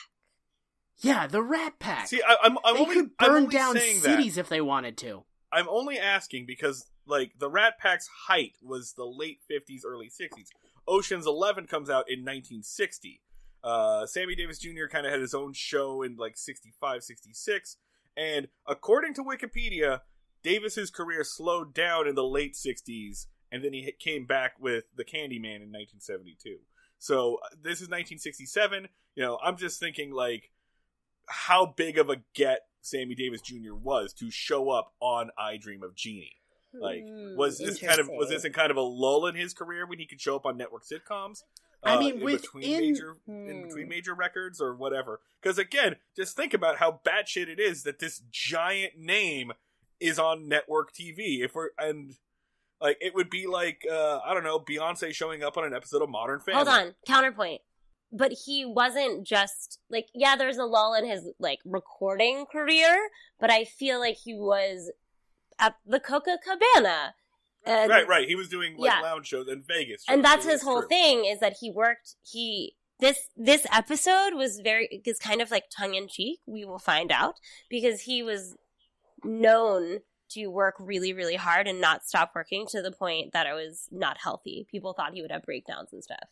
[1.01, 2.07] yeah, the Rat Pack.
[2.07, 4.61] See, I, I'm, I'm they only, could I'm burn only down saying cities if they
[4.61, 5.23] wanted to.
[5.51, 10.47] I'm only asking because, like, the Rat Pack's height was the late 50s, early 60s.
[10.87, 13.21] Ocean's Eleven comes out in 1960.
[13.63, 14.87] Uh, Sammy Davis Jr.
[14.89, 17.77] kind of had his own show in like 65, 66.
[18.15, 20.01] And according to Wikipedia,
[20.43, 25.03] Davis's career slowed down in the late 60s, and then he came back with The
[25.03, 26.57] Candyman in 1972.
[26.99, 28.87] So uh, this is 1967.
[29.15, 30.51] You know, I'm just thinking like
[31.27, 33.73] how big of a get Sammy Davis Jr.
[33.73, 36.37] was to show up on I Dream of Jeannie.
[36.73, 39.53] Like, Hmm, was this kind of was this in kind of a lull in his
[39.53, 41.43] career when he could show up on network sitcoms?
[41.85, 43.67] I uh, mean, in within- between major in Hmm.
[43.67, 45.21] between major records or whatever.
[45.41, 49.51] Because again, just think about how batshit it is that this giant name
[49.99, 51.43] is on network TV.
[51.43, 52.15] If we're and
[52.81, 56.01] like it would be like uh I don't know Beyonce showing up on an episode
[56.01, 56.57] of Modern Family.
[56.57, 57.61] Hold on, counterpoint.
[58.11, 63.49] But he wasn't just like yeah, there's a lull in his like recording career, but
[63.49, 64.91] I feel like he was
[65.59, 67.13] at the Copacabana.
[67.65, 68.27] And, Right, right.
[68.27, 68.99] He was doing like Yeah.
[69.01, 70.89] lounge shows in Vegas, And that's so his whole true.
[70.89, 75.65] thing is that he worked he this this episode was very is kind of like
[75.75, 77.35] tongue in cheek, we will find out,
[77.69, 78.55] because he was
[79.23, 79.99] known
[80.29, 83.87] to work really, really hard and not stop working to the point that it was
[83.91, 84.65] not healthy.
[84.69, 86.27] People thought he would have breakdowns and stuff.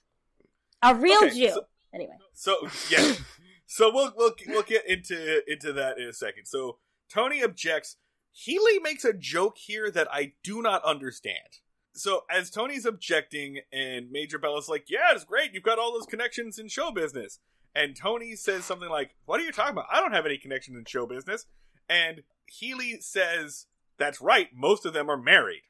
[0.81, 1.49] A real Okay, Jew.
[1.53, 2.15] so- anyway.
[2.33, 3.13] So yeah,
[3.67, 6.45] so we'll we'll we'll get into into that in a second.
[6.45, 7.97] So Tony objects.
[8.31, 11.59] Healy makes a joke here that I do not understand.
[11.93, 15.53] So as Tony's objecting, and Major Bellows like, "Yeah, it's great.
[15.53, 17.39] You've got all those connections in show business."
[17.75, 19.87] And Tony says something like, "What are you talking about?
[19.91, 21.45] I don't have any connections in show business."
[21.89, 23.67] And Healy says,
[23.97, 24.49] "That's right.
[24.53, 25.63] Most of them are married."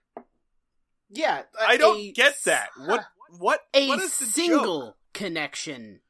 [1.09, 2.69] Yeah, I don't a- get that.
[2.77, 3.05] What
[3.37, 4.33] what A what is the joke?
[4.33, 6.01] single connection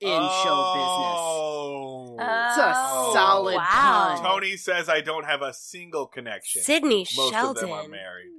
[0.00, 2.20] in show business.
[2.22, 4.14] It's a Oh, solid wow.
[4.16, 4.22] pun.
[4.24, 6.62] Tony says I don't have a single connection.
[6.62, 7.64] Sidney Most Sheldon.
[7.64, 8.30] of them are married.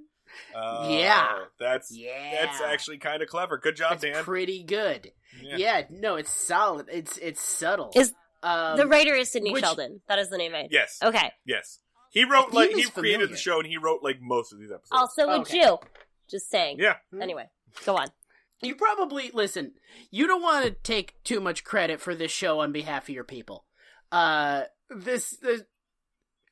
[0.56, 1.46] Oh, Yeah.
[1.60, 1.92] that's.
[1.92, 3.58] Yeah, that's actually kind of clever.
[3.58, 4.24] Good job, That's Dan.
[4.24, 5.12] pretty good.
[5.42, 5.56] Yeah.
[5.58, 5.82] Yeah.
[5.90, 6.88] no, it's solid.
[6.92, 7.92] It's it's subtle.
[7.96, 10.02] Is um, the writer is Sidney which- Sheldon.
[10.08, 10.68] That is the name I.
[10.72, 10.98] Yes.
[11.04, 11.32] Okay.
[11.46, 11.80] Yes.
[12.12, 14.72] He wrote like he is created the show and he wrote like most of these
[14.72, 14.90] episodes.
[14.92, 15.62] Also a Okay.
[15.64, 15.78] Jew.
[16.30, 16.78] Just saying.
[16.80, 16.96] yeah.
[17.22, 17.46] Anyway,
[17.86, 18.08] go on.
[18.62, 19.74] You probably listen.
[20.12, 23.24] You don't want to take too much credit for this show on behalf of your
[23.24, 23.66] people.
[24.12, 25.64] Uh, this is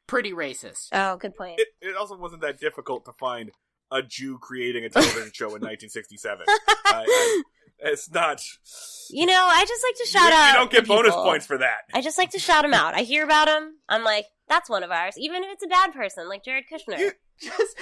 [0.08, 0.88] pretty racist.
[0.92, 1.60] Oh, good point.
[1.60, 3.52] It, it also wasn't that difficult to find
[3.92, 6.46] a Jew creating a television show in 1967.
[6.48, 6.54] I,
[6.86, 7.44] I,
[7.82, 8.42] it's not.
[9.10, 10.48] You know, I just like to You, shout out.
[10.48, 11.24] you don't get bonus people.
[11.24, 11.80] points for that.
[11.94, 12.94] I just like to shout them out.
[12.94, 13.78] I hear about them.
[13.88, 15.16] I'm like, that's one of ours.
[15.18, 16.98] Even if it's a bad person, like Jared Kushner.
[17.00, 17.12] You-
[17.42, 17.78] Just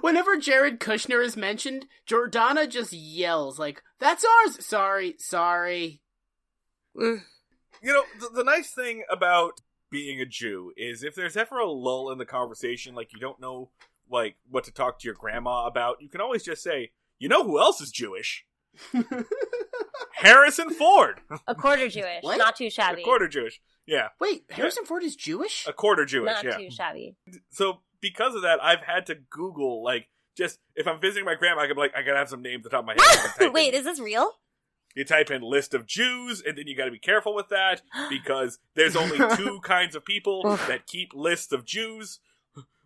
[0.00, 6.02] whenever Jared Kushner is mentioned, Jordana just yells like, "That's ours." Sorry, sorry.
[6.96, 7.22] Mm.
[7.82, 11.68] You know, the, the nice thing about being a Jew is if there's ever a
[11.68, 13.70] lull in the conversation, like you don't know
[14.08, 17.42] like what to talk to your grandma about, you can always just say, "You know
[17.42, 18.44] who else is Jewish?
[20.14, 22.38] Harrison Ford, A quarter Jewish, What?
[22.38, 23.02] not too shabby.
[23.02, 25.66] a quarter Jewish." Yeah, Wait, Harrison Ford is Jewish?
[25.66, 26.26] a quarter Jewish.
[26.30, 26.56] not yeah.
[26.58, 27.16] too shabby.
[27.50, 30.06] So because of that, I've had to Google like
[30.36, 32.60] just if I'm visiting my grandma, I can be like, I gotta have some names
[32.64, 33.00] at the top of my head.
[33.02, 34.30] I can type Wait, in- is this real?
[34.94, 37.80] you type in list of Jews, and then you got to be careful with that
[38.10, 42.20] because there's only two kinds of people that keep lists of Jews.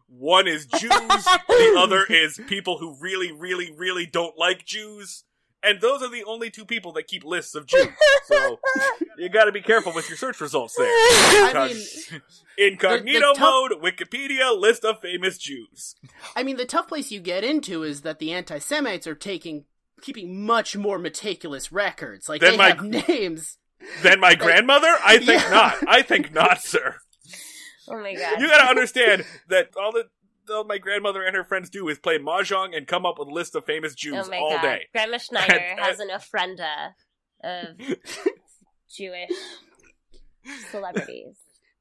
[0.07, 5.25] One is Jews, the other is people who really, really, really don't like Jews.
[5.67, 7.89] And those are the only two people that keep lists of Jews.
[8.27, 8.61] So
[9.19, 10.87] you got to be careful with your search results there.
[10.89, 12.21] I mean,
[12.59, 15.97] Incognito the- the top- mode, Wikipedia, list of famous Jews.
[16.35, 19.65] I mean, the tough place you get into is that the anti-Semites are taking,
[20.03, 22.29] keeping much more meticulous records.
[22.29, 23.59] Like Then they my- have names.
[24.03, 24.95] Then my grandmother?
[25.05, 25.51] I think Yeah.
[25.51, 25.75] not.
[25.89, 26.97] I think not, sir.
[27.89, 28.41] Oh my god.
[28.41, 30.07] You gotta understand that all that
[30.51, 33.33] all my grandmother and her friends do is play mahjong and come up with a
[33.33, 34.63] list of famous Jews oh my all god.
[34.63, 34.87] day.
[34.93, 36.93] Grandma Schneider And- has an ofrenda
[37.45, 37.77] of
[38.97, 39.31] Jewish
[40.71, 41.37] celebrities.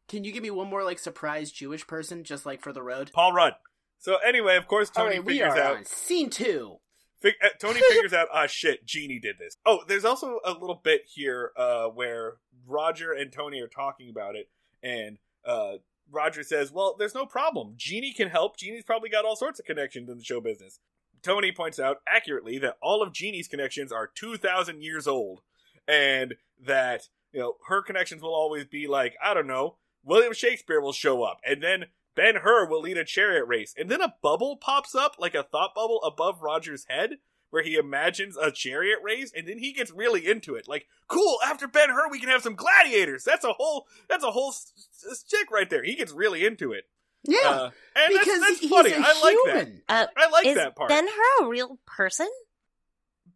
[0.08, 3.12] Can you give me one more like surprise Jewish person, just like for the road?
[3.13, 3.54] Paul Rudd.
[3.99, 5.78] So anyway, of course, Tony right, we figures are out.
[5.78, 6.78] on scene two.
[7.21, 8.28] Fig- uh, Tony figures out.
[8.32, 9.58] Ah, shit, Jeannie did this.
[9.65, 12.34] Oh, there's also a little bit here uh, where
[12.67, 14.49] Roger and Tony are talking about it,
[14.84, 15.78] and uh,
[16.10, 17.74] Roger says, "Well, there's no problem.
[17.76, 18.58] Jeannie can help.
[18.58, 20.80] Jeannie's probably got all sorts of connections in the show business."
[21.22, 25.41] Tony points out accurately that all of Jeannie's connections are 2,000 years old,
[25.88, 29.78] and that you know her connections will always be like I don't know.
[30.04, 33.89] William Shakespeare will show up, and then Ben Hur will lead a chariot race, and
[33.89, 37.18] then a bubble pops up, like a thought bubble above Roger's head,
[37.56, 40.68] where he imagines a chariot race, and then he gets really into it.
[40.68, 43.24] Like, cool, after Ben Hur, we can have some gladiators.
[43.24, 44.74] That's a whole, that's a whole s-
[45.10, 45.82] s- chick right there.
[45.82, 46.84] He gets really into it.
[47.24, 48.91] Yeah, Uh, and because that's, that's he's funny.
[48.91, 49.72] a I like that.
[49.88, 50.89] Uh, I like is that part.
[50.89, 52.28] Ben Hur a real person?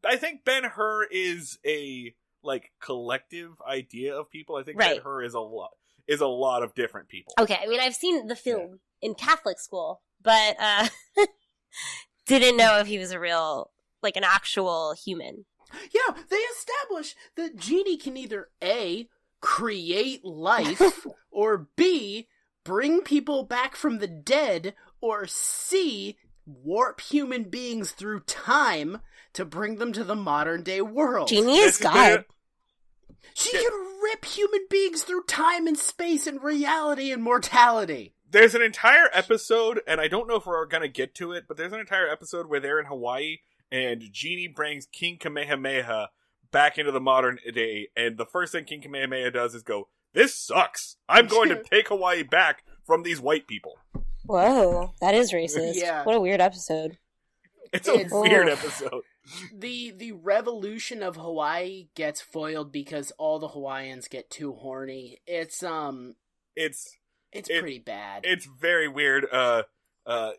[0.06, 4.58] I think Ben Hur is a like collective idea of people.
[4.58, 5.72] I think Ben Hur is a lot
[6.08, 7.34] is a lot of different people.
[7.40, 10.88] Okay, I mean I've seen the film in Catholic school, but uh
[12.28, 15.46] didn't know if he was a real like an actual human.
[15.92, 19.08] Yeah, they establish that Jeannie can either A,
[19.42, 22.28] create life, or B,
[22.64, 29.00] bring people back from the dead, or C, warp human beings through time
[29.34, 31.30] to bring them to the modern day world.
[31.30, 32.26] Jeannie is God.
[33.34, 33.72] She can
[34.04, 38.14] rip human beings through time and space and reality and mortality.
[38.30, 41.58] There's an entire episode, and I don't know if we're gonna get to it, but
[41.58, 43.38] there's an entire episode where they're in Hawaii,
[43.72, 46.10] and Jeannie brings King Kamehameha
[46.52, 50.36] back into the modern day, and the first thing King Kamehameha does is go, "This
[50.36, 50.98] sucks.
[51.08, 53.78] I'm going to take Hawaii back from these white people."
[54.26, 55.74] Whoa, that is racist.
[55.76, 56.04] Yeah.
[56.04, 56.98] What a weird episode.
[57.72, 58.54] It's a It's- weird Oh.
[58.54, 59.04] episode.
[59.54, 65.22] The the revolution of Hawaii gets foiled because all the Hawaiians get too horny.
[65.28, 66.16] It's um
[66.56, 66.98] It's
[67.32, 68.26] it's It- pretty bad.
[68.26, 69.28] it's very weird.
[69.32, 69.64] Uh,
[70.08, 70.32] uh,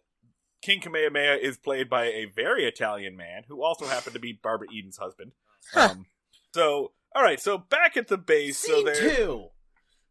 [0.62, 4.68] King Kamehameha is played by a very Italian man who also happened to be Barbara
[4.75, 5.33] Eden's husband.
[5.77, 6.07] Um,
[6.55, 7.38] so, all right.
[7.38, 9.49] So back at the base, so Scene they're two.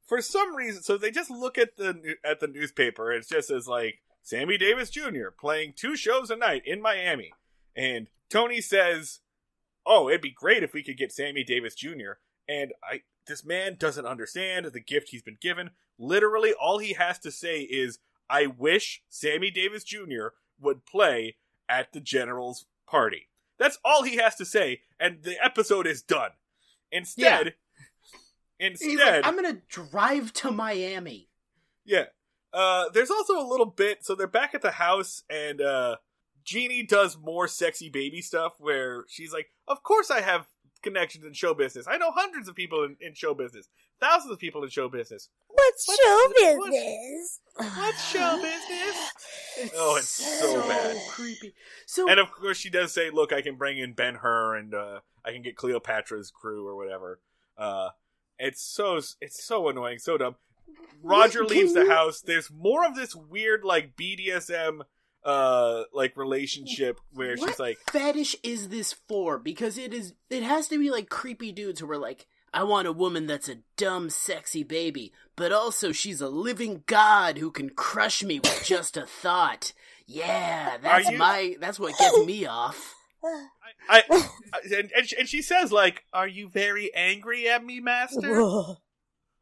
[0.05, 3.11] for some reason, so they just look at the at the newspaper.
[3.11, 5.29] It just says like Sammy Davis Jr.
[5.37, 7.31] playing two shows a night in Miami,
[7.75, 9.19] and Tony says,
[9.87, 13.75] "Oh, it'd be great if we could get Sammy Davis Jr." And I, this man
[13.77, 15.71] doesn't understand the gift he's been given.
[15.97, 20.29] Literally, all he has to say is, "I wish Sammy Davis Jr.
[20.59, 21.37] would play
[21.67, 26.31] at the General's party." That's all he has to say, and the episode is done.
[26.91, 27.55] Instead,
[28.59, 31.29] He's Instead, like, I'm gonna drive to Miami.
[31.85, 32.05] Yeah.
[32.51, 34.03] Uh, there's also a little bit.
[34.05, 35.97] So they're back at the house, and uh,
[36.43, 40.47] Jeannie does more sexy baby stuff where she's like, Of course I have
[40.81, 41.85] connections in show business.
[41.89, 43.67] I know hundreds of people in, in show business,
[43.99, 45.29] thousands of people in show business.
[45.47, 47.39] What's, What's- show what's- business?
[47.77, 49.71] What's show business?
[49.75, 50.97] Oh, it's so bad.
[51.09, 51.53] creepy.
[51.85, 54.73] So And of course, she does say, Look, I can bring in Ben Hur and
[54.73, 57.19] uh, I can get Cleopatra's crew or whatever.
[57.57, 57.89] Uh,
[58.37, 60.35] it's so it's so annoying, so dumb.
[61.03, 62.21] Roger leaves the house.
[62.21, 64.81] There's more of this weird like BDSM
[65.23, 69.37] uh like relationship where what she's like fetish is this for?
[69.37, 70.13] Because it is.
[70.29, 73.49] It has to be like creepy dudes who are like, I want a woman that's
[73.49, 78.63] a dumb, sexy baby, but also she's a living god who can crush me with
[78.65, 79.73] just a thought.
[80.07, 81.55] Yeah, that's you- my.
[81.59, 82.95] That's what gets me off.
[83.89, 84.29] I, I
[84.73, 88.77] and, and, she, and she says like are you very angry at me master Ugh,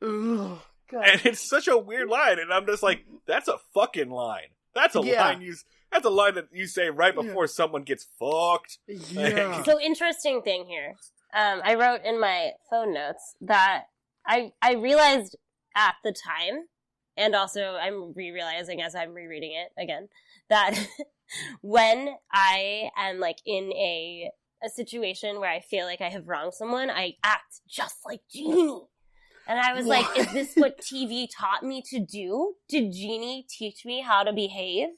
[0.02, 0.60] God.
[1.06, 4.96] and it's such a weird line and i'm just like that's a fucking line that's
[4.96, 5.22] a Yeah.
[5.24, 5.56] line you
[5.92, 7.22] that's a line that you say right Yeah.
[7.24, 9.64] before someone gets fucked Yeah.
[9.70, 10.96] So interesting thing here.
[11.34, 13.84] Um, I wrote in my phone notes that
[14.26, 15.36] I I realized
[15.76, 16.68] at the time,
[17.16, 20.10] and also I'm re-realizing as I'm rereading it again
[20.50, 20.72] that
[21.62, 24.32] when I am like in a
[24.64, 28.82] a situation where I feel like I have wronged someone, I act just like Jeannie.
[29.48, 32.56] And I was like, is this what TV taught me to do?
[32.68, 34.90] Did Jeannie teach me how to behave?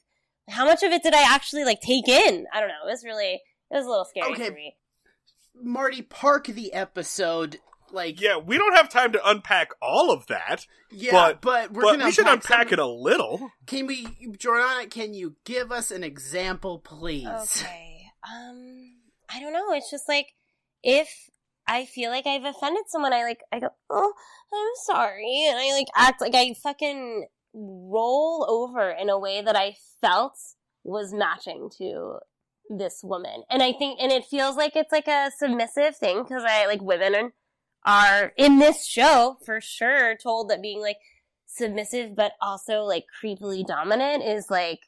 [0.50, 2.46] How much of it did I actually like take in?
[2.54, 2.88] I don't know.
[2.88, 4.48] It was really it was a little scary Okay.
[4.48, 4.76] for me.
[5.62, 7.60] Marty, park the episode.
[7.92, 11.82] Like, yeah we don't have time to unpack all of that yeah, but- but, we're
[11.82, 14.06] but gonna we should unpack some- it a little Can we,
[14.38, 14.88] Jordana?
[14.92, 17.26] Can you give us an example, please?
[17.28, 18.04] Okay.
[18.32, 18.92] Um,
[19.28, 19.72] I don't know.
[19.74, 20.28] It's just like
[20.84, 21.10] if
[21.70, 24.14] I feel like I've offended someone, I like I go, oh,
[24.52, 29.56] I'm sorry, and I like act like I fucking roll over in a way that
[29.56, 30.34] I felt
[30.84, 32.18] was matching to
[32.76, 36.44] this woman, and I think, and it feels like it's like a submissive thing because
[36.44, 37.34] I like women are,
[37.86, 40.98] are in this show for sure told that being like
[41.46, 44.80] submissive but also like creepily dominant is like.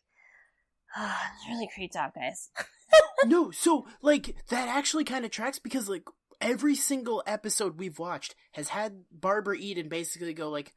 [0.98, 2.50] it's really creeped out, guys.
[3.26, 6.04] no, so like that actually kind of tracks because like
[6.42, 10.74] every single episode we've watched has had Barbara Eden basically go like,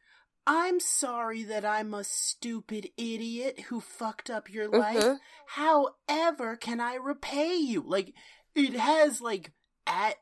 [0.46, 5.02] "I'm sorry that I'm a stupid idiot who fucked up your life.
[5.02, 5.18] Mhm.
[5.48, 8.14] However, can I repay you?" Like
[8.54, 9.52] it has like
[9.86, 10.16] at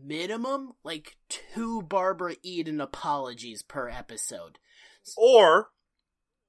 [0.00, 4.58] minimum like two Barbara Eden apologies per episode.
[5.16, 5.70] or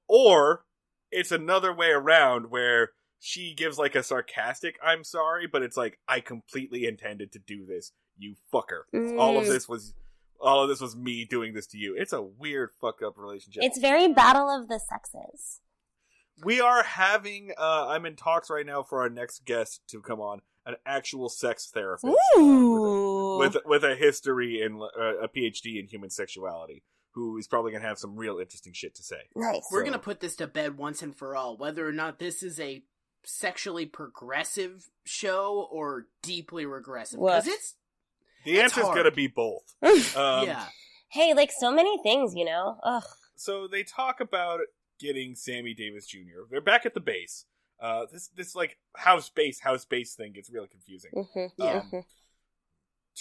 [0.08, 0.64] or
[1.10, 5.98] it's another way around where she gives like a sarcastic i'm sorry but it's like
[6.08, 8.82] i completely intended to do this you fucker
[9.18, 9.48] all of Mm.
[9.48, 9.94] this was
[10.40, 13.62] all of this was me doing this to you it's a weird fucked up relationship
[13.62, 15.60] It's very battle of the sexes.
[16.44, 20.20] we are having uh i'm in talks right now for our next guest to come
[20.20, 25.28] on an actual sex therapist uh, with, a, with with a history in uh, a
[25.28, 26.82] phd in human sexuality
[27.14, 29.62] who is probably going to have some real interesting shit to say nice.
[29.72, 32.40] We're So- gonna put this to bed once and for all, whether or not this
[32.42, 32.84] is a
[33.24, 37.18] sexually progressive show or deeply regressive.
[37.18, 37.74] Because it's
[38.44, 40.66] the answer is going to be both um, yeah.
[41.10, 42.78] hey, like so many things, you know.
[42.82, 43.04] Ugh.
[43.36, 44.60] so they talk about
[44.98, 46.42] getting Sammy Davis Jr.
[46.50, 47.44] They're back at the base.
[47.80, 51.10] Uh, this this like house base house base thing gets really confusing.
[51.14, 51.50] Mhm.
[51.56, 51.82] Yeah.
[51.90, 52.04] Mhm.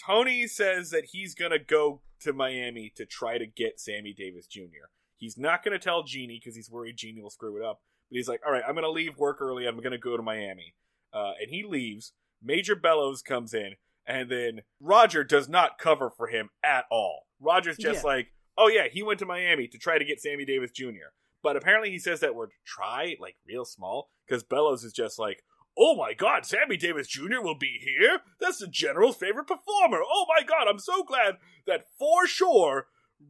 [0.05, 4.87] Tony says that he's gonna go to Miami to try to get Sammy Davis Jr.
[5.17, 7.81] He's not gonna tell Jeannie because he's worried Jeannie will screw it up.
[8.09, 9.65] But he's like, all right, I'm gonna leave work early.
[9.65, 10.75] I'm gonna go to Miami.
[11.13, 12.13] Uh, and he leaves.
[12.41, 17.23] Major Bellows comes in, and then Roger does not cover for him at all.
[17.39, 18.09] Roger's just Yeah.
[18.09, 21.11] like, oh yeah, he went to Miami to try to get Sammy Davis Jr.
[21.41, 25.43] But apparently he says that word try like real small because Bellows is just like,
[25.77, 27.41] oh my god, Sammy Davis Jr.
[27.41, 28.19] will be here?
[28.41, 29.99] That's the general's favorite performer.
[30.05, 32.87] Oh my god, I'm so glad that for sure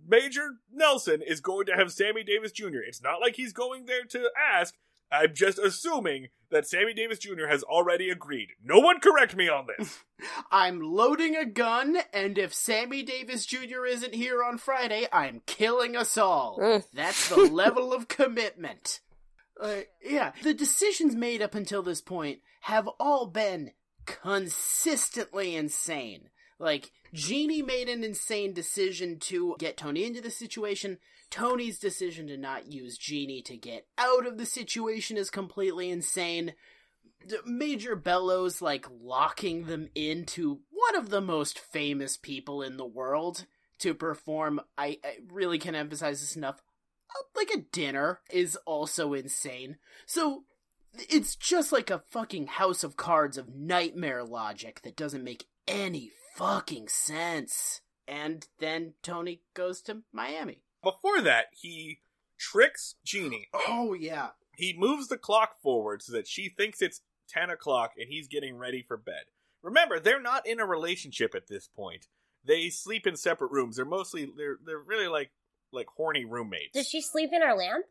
[0.08, 2.80] Major Nelson is going to have Sammy Davis Jr.
[2.88, 4.76] It's not like he's going there to ask.
[5.12, 7.48] I'm just assuming that Sammy Davis Jr.
[7.48, 8.50] has already agreed.
[8.64, 10.00] No one correct me on this.
[10.52, 13.86] I'm loading a gun, and if Sammy Davis Jr.
[13.86, 16.84] isn't here on Friday, I'm killing us all.
[16.94, 19.00] That's the level of commitment.
[19.60, 23.72] Uh, yeah, the decisions made up until this point have all been
[24.06, 26.30] consistently insane.
[26.60, 30.98] Like, Jeannie made an insane decision to get Tony into the situation.
[31.32, 36.54] Tony's decision to not use Jeannie to get out of the situation is completely insane.
[37.46, 43.46] Major Bellows, like, locking them into one of the most famous people in the world.
[43.80, 44.62] to perform.
[44.78, 46.62] I, I really can't emphasize this enough.
[47.10, 49.78] Uh, like a dinner is also insane.
[50.06, 50.44] So
[50.94, 56.12] it's just like a fucking house of cards of nightmare logic that doesn't make any
[56.40, 57.82] fucking sense.
[58.08, 60.64] And then Tony goes to Miami.
[60.82, 62.00] Before that, he
[62.40, 63.50] tricks Jeannie.
[63.68, 64.30] Oh yeah.
[64.56, 68.58] He moves the clock forward so that she thinks it's 10 o'clock and he's getting
[68.58, 69.26] ready for bed.
[69.62, 72.08] Remember, they're not in a relationship at this point.
[72.46, 73.76] They sleep in separate rooms.
[73.76, 75.32] They're mostly they're they're really like
[75.74, 76.74] like horny roommates.
[76.74, 77.86] Does she sleep in her lamp?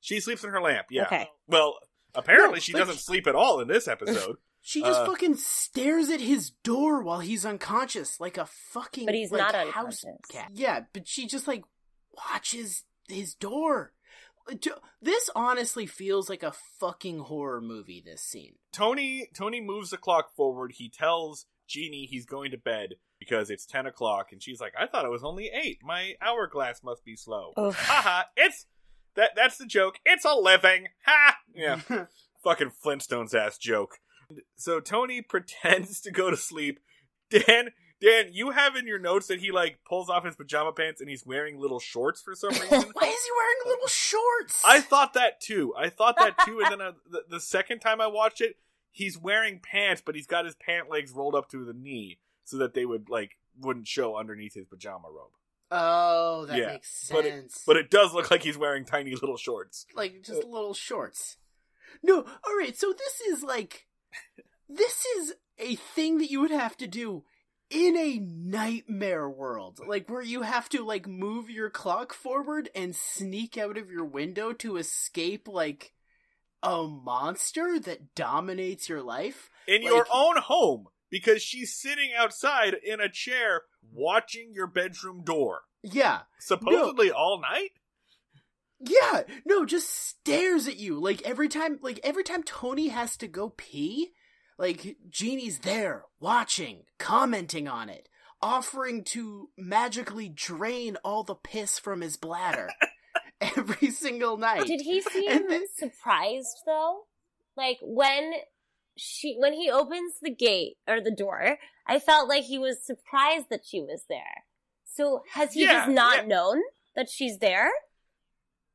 [0.00, 0.86] She sleeps in her lamp.
[0.90, 1.06] Yeah.
[1.06, 1.28] Okay.
[1.48, 1.78] Well,
[2.14, 4.36] apparently No, she doesn't sleep at all in this episode.
[4.66, 9.04] She just Uh, fucking stares at his door while he's unconscious, like a fucking.
[9.04, 10.04] But he's like, not house unconscious.
[10.30, 10.50] cat.
[10.54, 11.64] Yeah, but she just like
[12.16, 13.92] watches his door.
[15.02, 18.02] This honestly feels like a fucking horror movie.
[18.04, 18.54] This scene.
[18.72, 20.72] Tony Tony moves the clock forward.
[20.76, 24.86] He tells Jeannie he's going to bed because it's ten o'clock, and she's like, "I
[24.86, 25.78] thought it was only eight.
[25.82, 27.74] My hourglass must be slow." Oof.
[27.78, 28.24] Haha!
[28.36, 28.66] it's
[29.14, 29.32] that.
[29.36, 29.98] That's the joke.
[30.06, 30.88] It's a living.
[31.06, 31.36] Ha!
[31.54, 31.80] Yeah,
[32.44, 33.98] fucking Flintstones ass joke.
[34.56, 36.80] So Tony pretends to go to sleep.
[37.30, 37.70] Dan,
[38.00, 41.08] Dan, you have in your notes that he like pulls off his pajama pants and
[41.10, 42.68] he's wearing little shorts for some reason.
[42.68, 42.90] Why is
[43.24, 44.62] he wearing uh, little shorts?
[44.64, 45.74] I thought that too.
[45.76, 48.56] I thought that too, and then I, the, the second time I watched it,
[48.90, 52.58] he's wearing pants, but he's got his pant legs rolled up to the knee so
[52.58, 55.30] that they would like wouldn't show underneath his pajama robe.
[55.70, 57.56] Oh, that Yeah, makes but sense.
[57.56, 59.86] it- But it does look like he's wearing tiny little shorts.
[59.94, 61.36] like just uh, little shorts.
[62.02, 62.76] No, all right.
[62.76, 63.86] So this is like
[64.68, 67.24] this is a thing that you would have to do
[67.70, 72.94] in a nightmare world, like where you have to like move your clock forward and
[72.94, 75.92] sneak out of your window to escape like
[76.62, 79.50] a monster that dominates your life.
[79.66, 83.62] In Like- your own home, because she's sitting outside in a chair
[83.92, 85.62] watching your bedroom door.
[85.82, 86.22] Yeah.
[86.38, 87.72] Supposedly all night?
[88.86, 90.98] Yeah, no, just stares at you.
[91.00, 94.12] Like every time like every time Tony has to go pee,
[94.58, 98.08] like Jeannie's there, watching, commenting on it,
[98.42, 102.68] offering to magically drain all the piss from his bladder
[103.40, 104.66] every single night.
[104.66, 107.02] Did he seem then- surprised though?
[107.56, 108.32] Like when
[108.96, 113.46] she when he opens the gate or the door, I felt like he was surprised
[113.50, 114.44] that she was there.
[114.86, 116.26] So has he Yeah, just not yeah.
[116.26, 116.60] known
[116.94, 117.70] that she's there?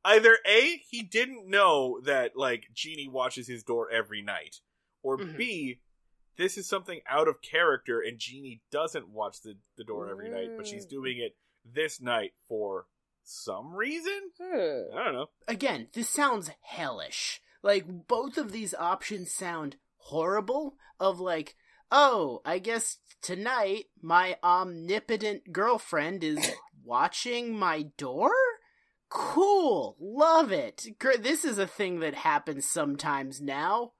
[0.04, 4.56] Either A, he didn't know that like Jeannie watches his door every night,
[5.02, 5.36] or Mhm.
[5.36, 5.80] B,
[6.36, 10.56] this is something out of character and Jeannie doesn't watch the, the door every night,
[10.56, 10.90] but she's Mm.
[10.90, 12.86] doing it this night for
[13.22, 14.32] some reason?
[14.40, 14.96] Hmm.
[14.96, 15.30] I don't know.
[15.46, 17.42] Again, this sounds hellish.
[17.62, 21.56] Like both of these options sound horrible of like,
[21.92, 26.38] oh, I guess tonight my omnipotent girlfriend is
[26.82, 28.32] watching my door?
[29.10, 29.96] Cool.
[30.00, 30.86] Love it.
[31.20, 33.92] This is a thing that happens sometimes now.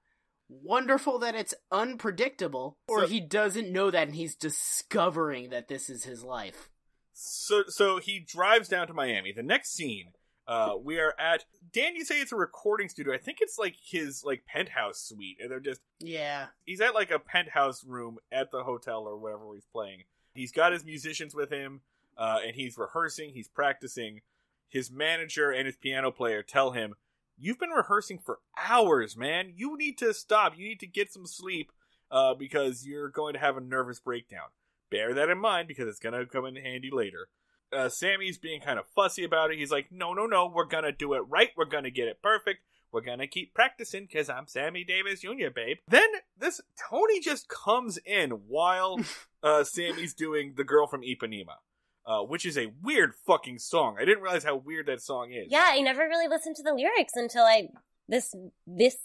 [0.48, 5.90] Wonderful that it's unpredictable or So- he doesn't know that and he's discovering that this
[5.90, 6.70] is his life.
[7.12, 9.32] So so he drives down to Miami.
[9.32, 10.12] The next scene,
[10.46, 13.12] uh, we are at Dan, you say it's a recording studio.
[13.12, 16.46] I think it's like his like penthouse suite, and they're just Yeah.
[16.64, 20.04] he's at like a penthouse room at the hotel or wherever he's playing.
[20.34, 21.82] He's got his musicians with him,
[22.16, 24.22] uh, and he's rehearsing, he's practicing.
[24.70, 26.94] His manager and his piano player tell him,
[27.36, 29.54] You've been rehearsing for hours, man.
[29.56, 30.58] You need to stop.
[30.58, 31.72] You need to get some sleep
[32.10, 34.48] uh, because you're going to have a nervous breakdown.
[34.90, 37.28] Bear that in mind because it's going to come in handy later.
[37.72, 39.58] Uh, Sammy's being kind of fussy about it.
[39.58, 40.52] He's like, No, no, no.
[40.54, 41.50] We're going to do it right.
[41.56, 42.60] We're going to get it perfect.
[42.92, 45.78] We're gonna keep practicing because I'm Sammy Davis Jr., babe.
[45.88, 46.08] Then
[46.38, 46.60] this
[46.90, 48.98] Tony just comes in while
[49.42, 51.58] uh, Sammy's doing the girl from Ipanema,
[52.06, 53.96] uh, which is a weird fucking song.
[53.98, 55.46] I didn't realize how weird that song is.
[55.50, 57.68] Yeah, I never really listened to the lyrics until I
[58.08, 58.34] this
[58.66, 58.96] this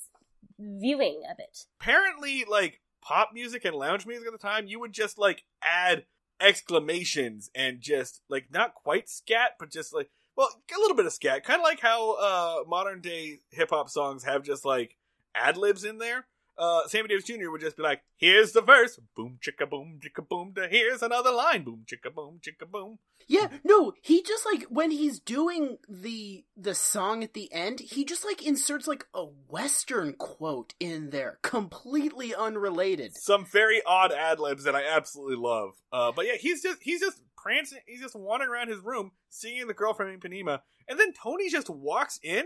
[0.59, 1.65] viewing of it.
[1.81, 6.05] Apparently, like pop music and lounge music at the time, you would just like add
[6.39, 11.13] exclamations and just like not quite scat, but just like well, a little bit of
[11.13, 14.97] scat, kind of like how uh, modern day hip hop songs have just like
[15.33, 16.27] ad libs in there.
[16.57, 17.49] Uh, Sammy Davis Jr.
[17.51, 20.53] would just be like, "Here's the verse, boom chicka boom chicka boom.
[20.69, 25.19] Here's another line, boom chicka boom chicka boom." Yeah, no, he just like when he's
[25.19, 30.73] doing the the song at the end, he just like inserts like a western quote
[30.79, 33.17] in there, completely unrelated.
[33.17, 35.71] Some very odd ad libs that I absolutely love.
[35.91, 39.67] Uh, but yeah, he's just he's just prancing, he's just wandering around his room, singing
[39.67, 42.45] the girl from Ipanema, and then Tony just walks in,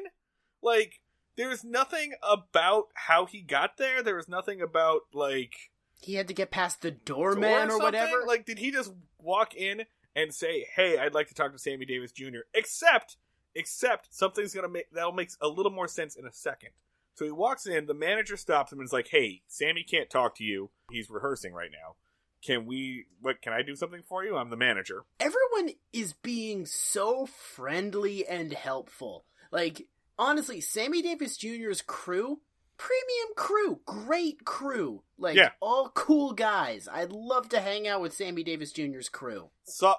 [0.64, 0.94] like.
[1.40, 4.04] There's nothing about how he got there.
[4.04, 5.72] There was nothing about like
[6.02, 8.26] He had to get past the door doorman or whatever.
[8.28, 11.86] Like, did he just walk in and say, "Hey, I'd like to talk to Sammy
[11.86, 13.16] Davis Jr." Except,
[13.56, 16.72] except something's gonna make that'll make a little more sense in a second.
[17.14, 17.86] So he walks in.
[17.86, 20.72] The manager stops him and is like, "Hey, Sammy can't talk to you.
[20.92, 21.96] He's rehearsing right now.
[22.42, 23.06] Can we?
[23.22, 23.42] What?
[23.42, 24.36] Can I do something for you?
[24.36, 29.26] I'm the manager." Everyone is being so friendly and helpful.
[29.52, 29.88] Like,
[30.20, 32.42] honestly, Sammy Davis Jr.'s crew,
[32.78, 35.02] premium crew, great crew.
[35.18, 35.52] Like, Yeah.
[35.60, 36.88] all cool guys.
[36.92, 39.50] I'd love to hang out with Sammy Davis Jr.'s crew.
[39.64, 39.96] So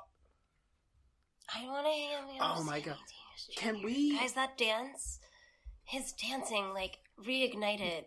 [1.53, 2.97] I want to hang out with Oh my Sammy God.
[2.99, 5.19] Davis Can we- Guys, that dance,
[5.83, 8.05] his dancing, like, reignited.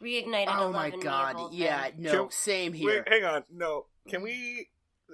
[0.00, 1.52] Reignited Oh my in me god.
[1.54, 2.02] Yeah, men.
[2.02, 3.02] no, Can- same here.
[3.04, 3.44] wait, hang on.
[3.50, 4.68] No, can we?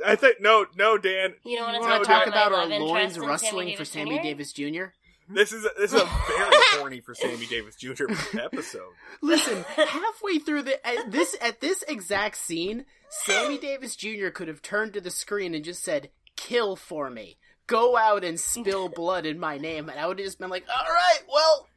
[0.04, 1.34] I think no, no, Dan.
[1.44, 3.76] You don't want to wanna talk, talk about, about our love interest loins rustling Sammy
[3.76, 4.22] for Sammy Jr.?
[4.22, 4.84] Davis Jr.?
[5.28, 8.04] This is a, this is a very horny for Sammy Davis Jr.
[8.38, 8.92] episode.
[9.22, 14.28] Listen, halfway through the at this at this exact scene, Sammy Davis Jr.
[14.28, 17.38] could have turned to the screen and just said, "Kill for me.
[17.66, 20.64] Go out and spill blood in my name." And I would have just been like,
[20.68, 21.68] "All right, well,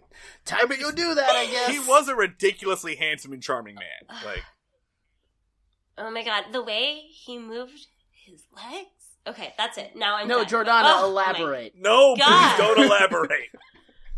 [0.44, 4.18] time to go do that, I guess." He was a ridiculously handsome and charming man.
[4.26, 4.44] Like
[5.98, 8.90] Oh my god, the way he moved his legs.
[9.28, 9.96] Okay, that's it.
[9.96, 10.66] Now I'm No, done.
[10.66, 11.74] Jordana, Oh, my- elaborate.
[11.78, 12.56] no, God.
[12.56, 13.50] please don't elaborate.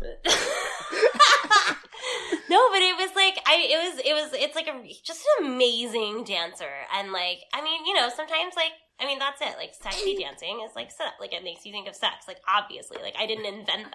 [2.48, 5.46] no, but it was like I it was it was it's like a just an
[5.46, 9.74] amazing dancer and like I mean you know sometimes like I mean that's it like
[9.74, 13.14] sexy dancing is like sex like it makes you think of sex like obviously like
[13.18, 13.86] I didn't invent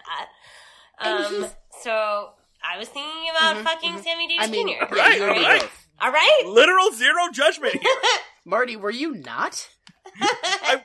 [0.99, 1.45] that um
[1.81, 2.31] so
[2.63, 4.03] I was thinking about Mhm, fucking mhm.
[4.03, 4.73] Sammy Davis I mean, Jr.
[4.73, 5.61] yeah, Right, you and me right.
[5.61, 5.87] both.
[6.01, 7.91] all right Literal zero judgment here.
[8.45, 9.69] Marty, were you not?
[10.21, 10.83] I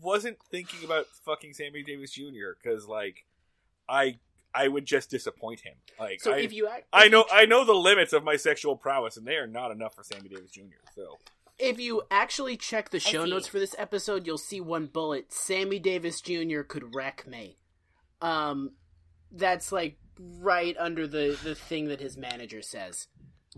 [0.00, 2.54] wasn't thinking about fucking Sammy Davis Jr.
[2.62, 3.24] because like
[3.88, 4.18] I
[4.54, 5.74] I would just disappoint him.
[5.98, 8.36] Like So I, if you act, I know you- I know the limits of my
[8.36, 10.62] sexual prowess, and they are not enough for Sammy Davis Jr.
[10.94, 11.18] So
[11.58, 15.32] If you actually check the show notes for this episode, you'll see one bullet.
[15.32, 16.60] Sammy Davis Jr.
[16.62, 17.58] could wreck me.
[18.20, 18.72] Um,
[19.32, 23.08] that's like right under the the thing that his manager says.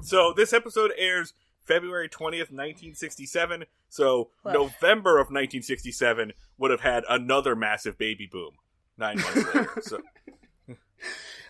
[0.03, 1.32] so this episode airs
[1.68, 3.66] February twentieth, nineteen sixty seven.
[3.90, 4.54] So Woof.
[4.54, 8.52] November of nineteen sixty seven would have had another massive baby boom.
[8.96, 9.70] Nine months later.
[9.82, 10.00] So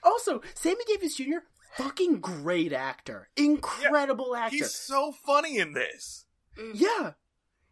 [0.02, 1.38] Also, Sammy Davis Jr.
[1.76, 4.56] fucking great actor, incredible actor.
[4.56, 6.24] he's so funny in this.
[6.58, 6.72] Mm.
[6.72, 6.76] Mm-hmm.
[6.76, 7.10] Yeah,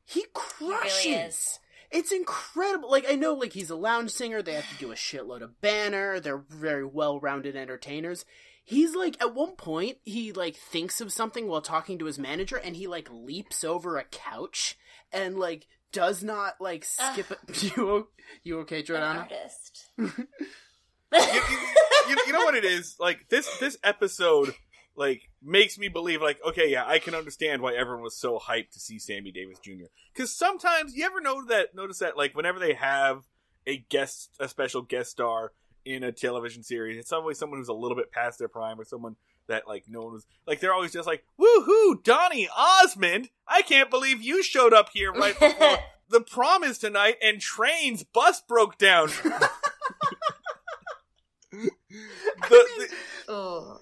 [0.04, 1.04] he He crushes.
[1.04, 1.58] really is.
[1.90, 2.90] It's incredible.
[2.90, 4.42] Like I know, like he's a lounge singer.
[4.42, 6.18] They have to do a shitload of banner.
[6.18, 8.24] They're very well-rounded entertainers.
[8.66, 12.56] He's like at one point he like thinks of something while talking to his manager,
[12.56, 14.76] and he like leaps over a couch
[15.12, 17.62] and like does not like skip it.
[17.76, 18.08] you
[18.42, 19.18] you okay, An Jordana?
[19.22, 19.86] artist.
[19.98, 20.10] you,
[21.12, 21.40] you,
[22.08, 24.52] you- you know what it is like this this episode
[24.96, 28.70] like makes me believe like okay yeah i can understand why everyone was so hyped
[28.70, 32.58] to see sammy davis jr because sometimes you ever know that notice that like whenever
[32.58, 33.22] they have
[33.66, 35.52] a guest a special guest star
[35.86, 36.98] in a television series.
[36.98, 39.16] It's always someone who's a little bit past their prime or someone
[39.48, 43.30] that like no one was like they're always just like woohoo donny osmond!
[43.46, 45.78] I can't believe you showed up here right before
[46.10, 49.10] the prom is tonight and train's bus broke down.
[51.52, 51.68] The,
[52.50, 52.88] the,
[53.28, 53.78] oh,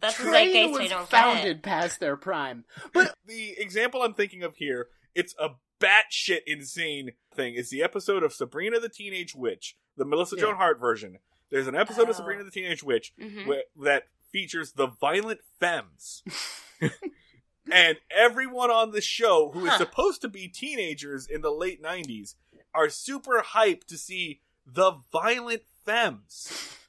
[0.00, 4.42] that's the Train zeitgeist was don't founded past their prime, but the example I'm thinking
[4.42, 7.54] of here, it's a batshit insane thing.
[7.56, 11.18] It's the episode of Sabrina the Teenage Witch, the Melissa Joan Hart version.
[11.50, 12.10] There's an episode Oh.
[12.10, 13.24] of Sabrina the Teenage Witch get.
[13.28, 13.46] Mhm.
[13.46, 16.22] where, that features the violent femmes.
[17.72, 19.78] and everyone on the show who is Huh.
[19.78, 22.34] supposed to be teenagers in the late 90s
[22.74, 26.52] are super hyped to see the violent femmes.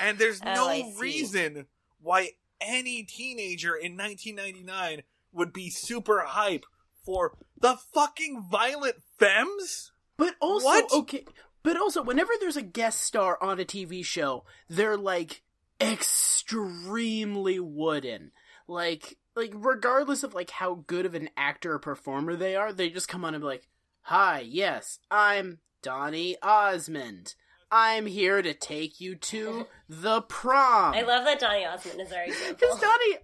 [0.00, 1.66] And there's Oh, no reason
[2.00, 6.64] why any teenager in 1999 would be super hype
[7.04, 9.90] for the fucking violent femmes?
[10.16, 10.92] But also, What?
[10.92, 11.24] okay.
[11.62, 15.42] But also, whenever there's a guest star on a TV show, they're like
[15.80, 18.32] extremely wooden.
[18.66, 22.90] Like, like regardless of like how good of an actor or performer they are, they
[22.90, 23.68] just come on and be like,
[24.02, 27.34] "Hi, yes, I'm Donny Osmond.
[27.70, 32.24] I'm here to take you to the prom." I love that Donny Osmond is our
[32.24, 32.54] example.
[32.54, 33.18] Because Donny,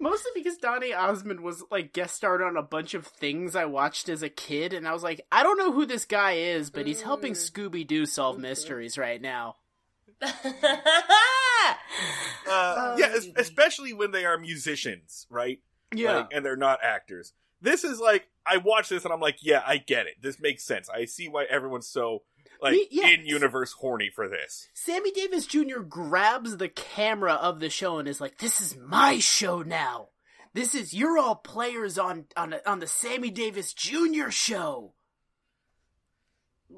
[0.00, 4.08] mostly because Donny Osmond was like guest starred on a bunch of things I watched
[4.08, 6.86] as a kid, and I was like, I don't know who this guy is, but
[6.86, 7.50] he's helping Mm.
[7.52, 9.56] Scooby Doo solve mysteries right now.
[12.50, 15.60] Uh, yeah, es- especially when they are musicians, right?
[15.94, 17.32] Yeah, Like, and they're not actors.
[17.60, 20.14] This is like I watch this and I'm like, yeah, I get it.
[20.20, 20.90] This makes sense.
[20.90, 22.24] I see why everyone's so
[22.62, 23.08] like Me- yeah.
[23.08, 24.68] in universe horny for this.
[24.72, 25.80] Sammy Davis Jr.
[25.80, 30.08] grabs the camera of the show and is like, "This is my show now.
[30.54, 34.30] This is you're all players on on on the Sammy Davis Jr.
[34.30, 34.94] show."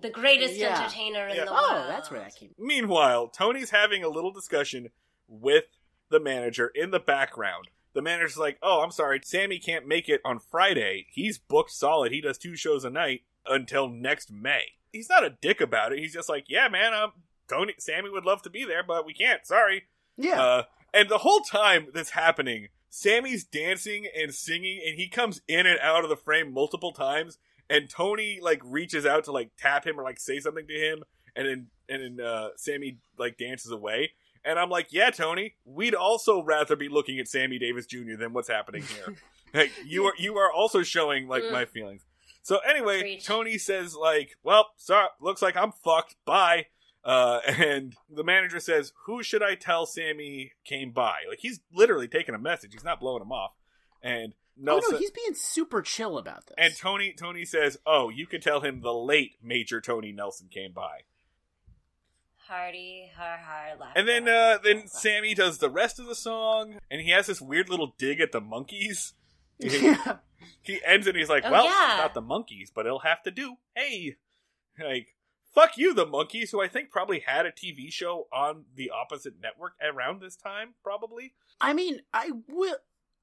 [0.00, 0.80] the greatest Yeah.
[0.80, 1.44] entertainer in Yeah.
[1.44, 1.88] the Oh, world.
[1.88, 2.52] that's where that came.
[2.58, 4.90] Meanwhile, Tony's having a little discussion
[5.28, 5.66] with
[6.08, 7.68] the manager in the background.
[7.92, 11.06] The manager's like, "Oh, I'm sorry, Sammy can't make it on Friday.
[11.12, 12.10] He's booked solid.
[12.10, 15.98] He does two shows a night until next May." He's not a dick about it.
[15.98, 17.12] He's just like, "Yeah, man, um,
[17.48, 19.44] Tony, Sammy would love to be there, but we can't.
[19.46, 19.84] Sorry."
[20.16, 20.40] Yeah.
[20.42, 20.62] Uh,
[20.94, 25.78] and the whole time that's happening, Sammy's dancing and singing, and he comes in and
[25.80, 27.38] out of the frame multiple times.
[27.68, 31.02] And Tony like reaches out to like tap him or like say something to him,
[31.34, 34.12] and then and then uh, Sammy like dances away.
[34.44, 38.16] And I'm like, yeah, Tony, we'd also rather be looking at Sammy Davis Jr.
[38.18, 39.16] than what's happening here.
[39.54, 41.52] like you are you are also showing like Mm.
[41.52, 42.04] my feelings.
[42.44, 43.24] So anyway, Preach.
[43.24, 46.16] Tony says like, well, sorry, looks like I'm fucked.
[46.26, 46.66] Bye.
[47.02, 52.06] Uh, and the manager says, "Who should I tell Sammy came by?" Like he's literally
[52.06, 52.72] taking a message.
[52.74, 53.54] He's not blowing him off.
[54.02, 54.34] And
[54.68, 56.54] oh no, he's being super chill about this.
[56.58, 60.72] and Tony Tony says, "Oh, you can tell him the late Major Tony Nelson came
[60.72, 61.00] by."
[62.46, 63.92] Hardy, har har, laugh.
[63.96, 64.88] And then laugh, uh, then laugh.
[64.90, 68.32] Sammy does the rest of the song, and he has this weird little dig at
[68.32, 69.12] the Monkees.
[69.60, 70.16] Yeah.
[70.62, 71.96] He ends and he's like, Oh, "Well, yeah.
[71.98, 74.16] not the Monkees, but it'll have to do." Hey,
[74.82, 75.08] like
[75.54, 79.34] fuck you, the Monkees, who I think probably had a TV show on the opposite
[79.40, 81.34] network around this time, probably.
[81.60, 82.76] I mean, I will.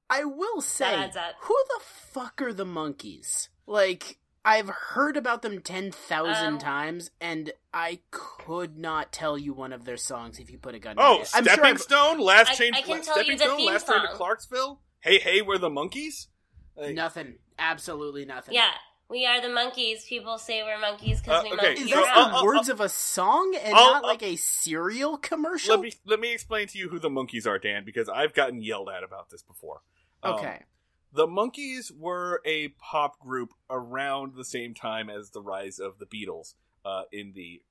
[0.08, 1.10] I will say,
[1.40, 3.48] who the fuck are the Monkees?
[3.66, 9.54] Like, I've heard about them ten thousand Um, times, and I could not tell you
[9.54, 10.96] one of their songs if you put a gun.
[10.98, 11.30] Oh, to it.
[11.34, 12.76] I'm Stepping sure Stone, last change.
[12.76, 14.08] I can last, tell you Stepping Stone, last turn to.
[14.08, 14.80] Clarksville.
[15.00, 16.26] Hey, hey, we're the Monkees.
[16.76, 17.34] Like, nothing.
[17.58, 18.54] Absolutely nothing.
[18.54, 18.70] Yeah,
[19.08, 20.06] we are the Monkees.
[20.06, 22.30] People say we're monkeys because Uh, we okay, monkey Is that around.
[22.32, 25.74] The I'll- words of a song and I'll- not I'll- like a cereal commercial?
[25.76, 28.62] Let me let me explain to you who the Monkees are, Dan, because I've gotten
[28.62, 29.82] yelled at about this before.
[30.22, 30.62] Um, okay.
[31.12, 36.06] the Monkees were a pop group around the same time as the rise of the
[36.06, 36.54] Beatles
[36.84, 37.62] uh, in the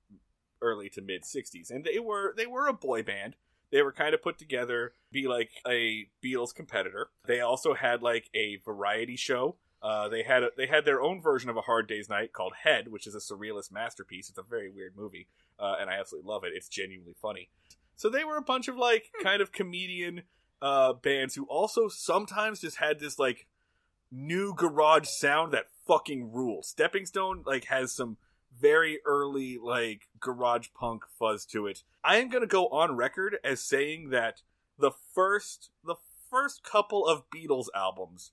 [0.62, 3.36] early to mid '60s, and they were they were a boy band.
[3.72, 7.10] They were kind of put together be like a Beatles competitor.
[7.26, 9.56] They also had like a variety show.
[9.82, 12.54] Uh, they had a, they had their own version of a Hard Day's Night called
[12.64, 14.30] Head, which is a surrealist masterpiece.
[14.30, 15.28] It's a very weird movie,
[15.60, 16.54] uh, and I absolutely love it.
[16.54, 17.50] It's genuinely funny.
[17.96, 20.24] So they were a bunch of like kind of comedian
[20.62, 23.48] uh, bands who also sometimes just had this like
[24.12, 26.68] new garage sound that fucking rules.
[26.68, 28.18] Stepping Stone like has some
[28.60, 31.84] very early like garage punk fuzz to it.
[32.04, 34.42] I am going to go on record as saying that
[34.78, 35.96] the first the
[36.30, 38.32] first couple of Beatles albums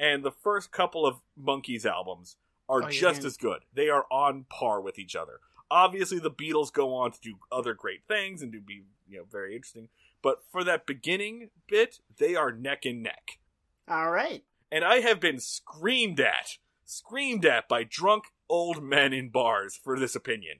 [0.00, 2.36] and the first couple of Monkees albums
[2.68, 3.64] are Oh, just gonna- as good.
[3.72, 5.40] They are on par with each other.
[5.70, 9.24] Obviously the Beatles go on to do other great things and to be, you know,
[9.30, 9.88] very interesting,
[10.22, 13.38] but for that beginning bit, they are neck and neck
[13.86, 14.42] All right.
[14.72, 16.56] and I have been screamed at,
[16.88, 20.56] screamed at by drunk old men in bars for this opinion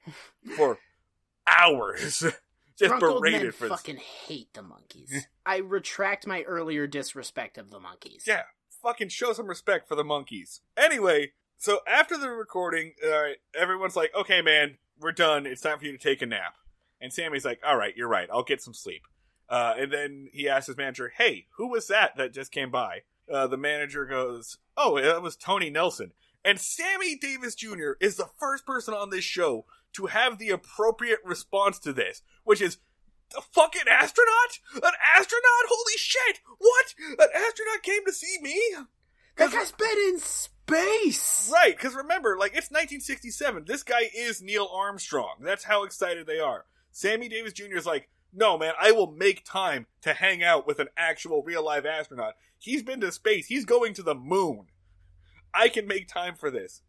[0.56, 0.78] for
[1.46, 2.22] hours.
[2.78, 3.76] Just Drunk old men berated for this.
[3.76, 5.24] fucking hate the Monkees.
[5.44, 8.24] I retract my earlier disrespect of the Monkees.
[8.24, 8.42] Yeah,
[8.80, 10.60] fucking show some respect for the Monkees.
[10.76, 15.44] Anyway, so after the recording, uh, everyone's like, "Okay, man, we're done.
[15.44, 16.54] It's time for you to take a nap."
[17.00, 18.28] And Sammy's like, "All right, you're right.
[18.32, 19.02] I'll get some sleep."
[19.48, 23.00] Uh, and then he asks his manager, "Hey, who was that that just came by?"
[23.32, 26.12] Uh, the manager goes, "Oh, that was Tony Nelson."
[26.44, 27.92] And Sammy Davis Jr.
[28.00, 32.60] is the first person on this show to have the appropriate response to this, which
[32.60, 32.78] is,
[33.36, 34.58] "A fucking astronaut?
[34.74, 35.66] An astronaut?
[35.68, 36.40] Holy shit!
[36.58, 36.94] What?
[37.18, 38.60] An astronaut came to see me?"
[39.36, 41.50] That guy's been in space.
[41.52, 43.64] Right, because remember, like it's 1967.
[43.66, 45.36] This guy is Neil Armstrong.
[45.40, 46.66] That's how excited they are.
[46.90, 47.76] Sammy Davis Jr.
[47.76, 51.64] is like, no, man, I will make time to hang out with an actual real
[51.64, 52.34] live astronaut.
[52.58, 53.46] He's been to space.
[53.46, 54.66] He's going to the moon.
[55.54, 56.82] I can make time for this.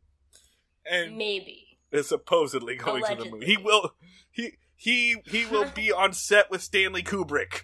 [0.90, 1.78] And Maybe.
[1.92, 3.42] is supposedly going to the moon.
[3.42, 3.94] He will.
[4.32, 7.64] He he he will be on set with Stanley Kubrick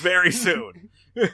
[0.00, 0.90] very soon.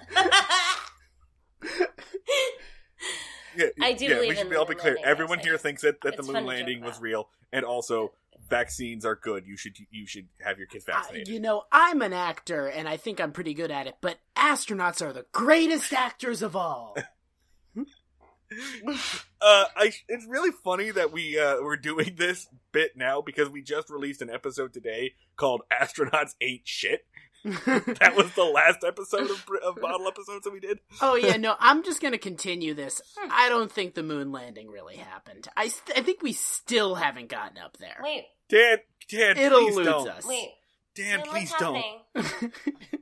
[3.57, 4.95] Yeah, I do yeah, believe we should be all be clear.
[4.95, 7.65] landing, Everyone here thinks that, that the moon fun to joke landing was real, and
[7.65, 8.13] also
[8.49, 9.47] vaccines are good.
[9.47, 11.29] You should you should have your kids I- vaccinated.
[11.29, 15.01] you know, I'm an actor and I think I'm pretty good at it, but astronauts
[15.01, 16.97] are the greatest actors of all.
[17.77, 23.63] uh, I it's really funny that we uh, we're doing this bit now because we
[23.63, 27.05] just released an episode today called "Astronauts Ain't Shit."
[27.45, 30.81] That was the last episode of, of bottle episodes that we did.
[31.01, 33.01] oh yeah, no, I'm just gonna continue this.
[33.31, 35.47] I don't think the moon landing really happened.
[35.57, 37.97] I, st- I think we still haven't gotten up there.
[38.03, 38.79] Wait, Dan,
[39.11, 40.09] Dan, it please eludes don't.
[40.09, 40.25] us.
[40.27, 40.51] wait.
[40.95, 41.77] Dan, Dan, please don't.
[42.15, 42.53] happening?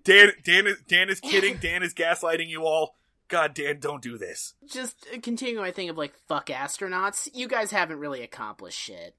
[0.05, 1.57] Dan, Dan is Dan is kidding.
[1.57, 2.95] Dan is gaslighting you all.
[3.29, 4.55] God, Dan, don't do this.
[4.71, 7.29] just continue my thing of like fuck astronauts.
[7.35, 9.17] You guys haven't really accomplished shit.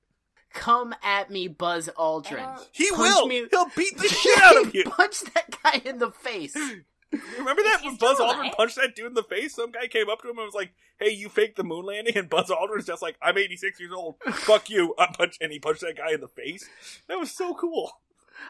[0.54, 2.40] come at me, Buzz Aldrin.
[2.40, 3.28] I He Punch will.
[3.28, 4.84] me- He'll beat the shit out of you.
[4.86, 6.56] Punch that guy in the face.
[7.12, 8.54] Remember that when Buzz still Aldrin alive?
[8.58, 9.56] punched that dude in the face?
[9.56, 12.18] Some guy came up to him and was like, "Hey, you faked the moon landing,"
[12.18, 14.16] and Buzz Aldrin's just like, "I'm 86 years old.
[14.34, 16.70] Fuck you." I punch, and he punched that guy in the face.
[17.08, 18.02] That was so cool.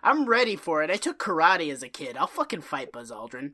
[0.03, 0.89] I'm ready for it.
[0.89, 2.18] I took karate as a kid.
[2.18, 3.51] I'll fucking fight Buzz Aldrin.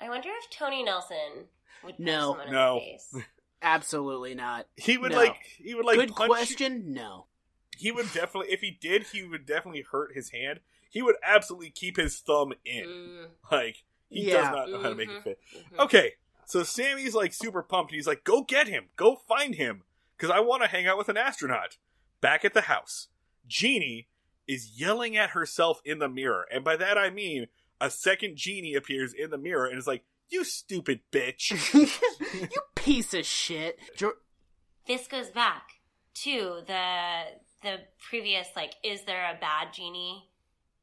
[0.00, 1.46] I wonder if Tony Nelson
[1.84, 2.20] would punch No.
[2.36, 2.72] someone No.
[2.78, 3.26] in the face.
[3.62, 4.66] Absolutely not.
[4.76, 5.18] He would No.
[5.18, 6.28] like, he would like Good punch.
[6.30, 6.92] question.
[6.92, 7.26] No.
[7.78, 10.60] He would definitely, if he did, he would definitely hurt his hand.
[10.90, 12.84] He would absolutely keep his thumb in.
[12.86, 15.22] Mm, Like he does not know how to make it Mhm.
[15.22, 15.40] fit.
[15.72, 15.78] mhm.
[15.84, 16.14] Okay,
[16.44, 17.92] so Sammy's like super pumped.
[17.92, 18.88] He's like, "Go get him!
[18.96, 19.84] Go find him!
[20.16, 21.78] Because I want to hang out with an astronaut."
[22.20, 23.08] Back at the house,
[23.46, 24.08] Jeannie
[24.46, 27.46] is yelling at herself in the mirror, and by that I mean
[27.80, 31.50] a second Jeannie appears in the mirror and is like, "You stupid bitch!"
[32.52, 33.78] you piece of shit.
[33.96, 34.14] Jo-
[34.86, 35.80] This goes back
[36.14, 37.22] to the
[37.62, 40.29] the previous like, is there a bad genie?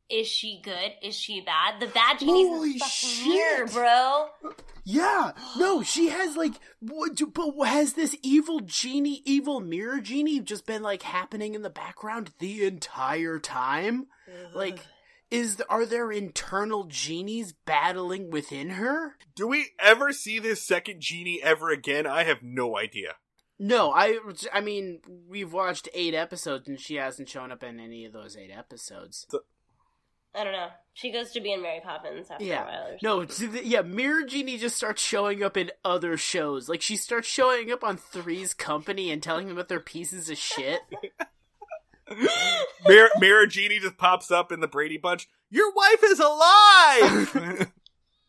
[0.09, 0.93] Is she good?
[1.01, 1.79] Is she bad?
[1.81, 3.27] The bad genie's Holy in fucking shit.
[3.27, 4.27] mirror, bro.
[4.85, 5.31] yeah.
[5.57, 6.53] No, she has like.
[6.79, 11.69] What, but has this evil genie, evil mirror genie, just been like happening in the
[11.69, 14.07] background the entire time?
[14.53, 14.79] Like,
[15.29, 19.15] is are there internal genies battling within her?
[19.35, 22.07] Do we ever see this second genie ever again?
[22.07, 23.15] I have no idea.
[23.59, 24.19] No, I.
[24.53, 28.37] I mean, we've watched eight episodes and she hasn't shown up in any of those
[28.37, 29.27] eight episodes.
[30.37, 30.69] I don't know.
[30.93, 32.63] She goes to be in Mary Poppins after Yeah.
[32.63, 32.97] a while.
[33.03, 36.67] No, it's- yeah, Mirror Genie just starts showing up in other shows.
[36.69, 40.37] Like she starts showing up on Three's Company and telling them that they're pieces of
[40.37, 40.81] shit.
[42.87, 45.27] Mirror, Mirror Jeannie just pops up in the Brady Bunch.
[45.49, 47.71] Your wife is alive.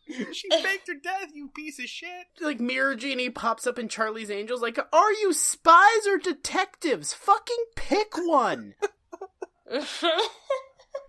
[0.33, 1.29] she faked her death.
[1.33, 2.27] You piece of shit.
[2.41, 4.61] like Mirror Genie pops up in Charlie's Angels.
[4.61, 7.13] Like, are you spies or detectives?
[7.13, 8.75] Fucking pick one.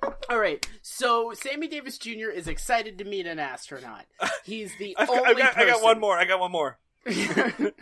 [0.03, 2.31] All right, so Sammy Davis Jr.
[2.35, 4.05] is excited to meet an astronaut.
[4.45, 6.17] He's the I've got, only I've got, I got one more.
[6.17, 6.79] I got one more.
[7.07, 7.73] Mir-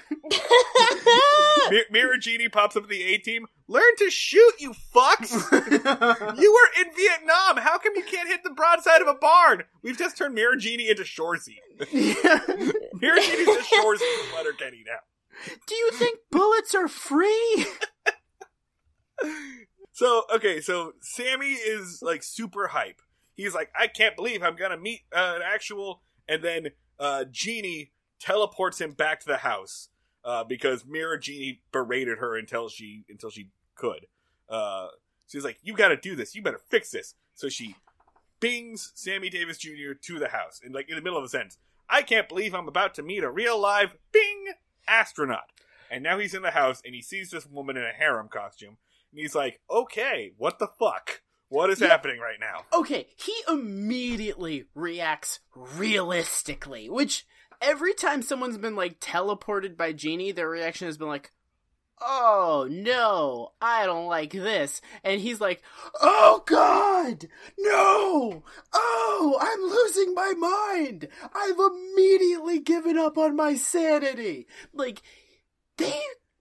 [1.90, 3.46] Mirror Genie pops up in the A team.
[3.66, 5.32] Learn to shoot, you fucks!
[6.40, 7.56] you were in Vietnam.
[7.58, 9.64] How come you can't hit the broadside of a barn?
[9.82, 11.56] We've just turned Mirror Genie into Shoresy.
[11.92, 15.00] Mirror Genie's just Shoresy from Letterkenny now.
[15.66, 17.66] Do you think bullets are free?
[19.98, 23.02] So okay, so Sammy is like super hype.
[23.34, 26.68] He's like, I can't believe I'm gonna meet uh, an actual, and then
[27.00, 27.90] uh, Jeannie
[28.20, 29.88] teleports him back to the house
[30.24, 34.06] uh, because Mirror Genie berated her until she until she could.
[34.48, 34.86] Uh,
[35.26, 36.32] she's like, you got to do this.
[36.32, 37.16] You better fix this.
[37.34, 37.74] So she
[38.38, 39.94] bings Sammy Davis Jr.
[40.00, 41.58] to the house, and like in the middle of the sentence,
[41.90, 44.52] I can't believe I'm about to meet a real live Bing
[44.86, 45.50] astronaut.
[45.90, 48.76] And now he's in the house and he sees this woman in a harem costume.
[49.12, 51.22] And he's like, okay, what the fuck?
[51.48, 51.88] What is Yeah.
[51.88, 52.64] happening right now?
[52.78, 57.26] Okay, he immediately reacts realistically, which
[57.60, 61.32] every time someone's been like teleported by Jeannie, their reaction has been like,
[62.00, 64.80] Oh no, I don't like this.
[65.02, 65.62] And he's like,
[66.00, 67.26] Oh god,
[67.58, 71.08] no, oh, I'm losing my mind.
[71.34, 74.46] I've immediately given up on my sanity.
[74.72, 75.02] Like,
[75.76, 76.00] they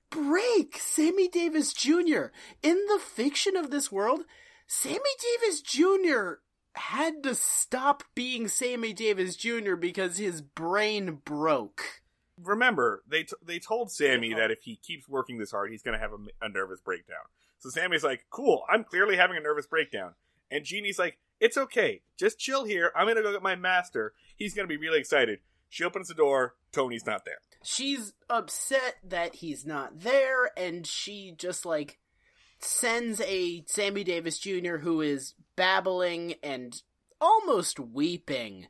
[0.09, 2.27] break Sammy Davis Jr.
[2.63, 4.21] In the fiction of this world,
[4.67, 4.99] Sammy
[5.41, 6.41] Davis Jr.
[6.73, 9.75] had to stop being Sammy Davis Jr.
[9.75, 12.01] because his brain broke.
[12.41, 15.97] Remember, they t- they told Sammy that if he keeps working this hard, he's going
[15.97, 17.25] to have a, a nervous breakdown.
[17.59, 20.13] So Sammy's like, cool, I'm clearly having a nervous breakdown.
[20.51, 22.01] And Jeannie's like, it's okay.
[22.17, 22.91] Just chill here.
[22.95, 24.13] I'm going to go get my master.
[24.35, 25.39] He's going to be really excited.
[25.69, 26.55] She opens the door.
[26.71, 27.39] Tony's not there.
[27.63, 31.99] She's upset that he's not there, and she just like
[32.59, 34.77] sends a Sammy Davis Jr.
[34.77, 36.81] who is babbling and
[37.19, 38.67] almost weeping.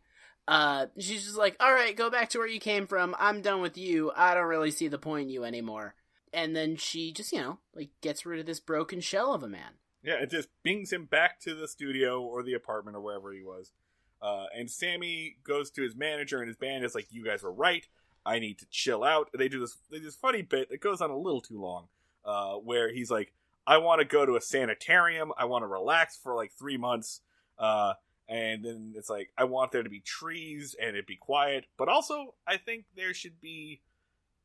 [0.47, 3.15] Uh, she's just like, "All right, go back to where you came from.
[3.19, 4.11] I'm done with you.
[4.15, 5.95] I don't really see the point in you anymore."
[6.33, 9.47] And then she just, you know, like gets rid of this broken shell of a
[9.47, 9.79] man.
[10.03, 13.41] Yeah, it just bings him back to the studio or the apartment or wherever he
[13.41, 13.71] was.
[14.21, 17.53] Uh, and Sammy goes to his manager and his band is like, "You guys were
[17.53, 17.87] right.
[18.27, 21.01] I need to chill out." They do this they do this funny bit that goes
[21.01, 21.87] on a little too long,
[22.25, 23.33] uh, where he's like,
[23.65, 25.31] "I want to go to a sanitarium.
[25.37, 27.21] I want to relax for like three months."
[27.57, 27.93] Uh,
[28.27, 31.87] and then it's like, "I want there to be trees and it be quiet, but
[31.87, 33.81] also I think there should be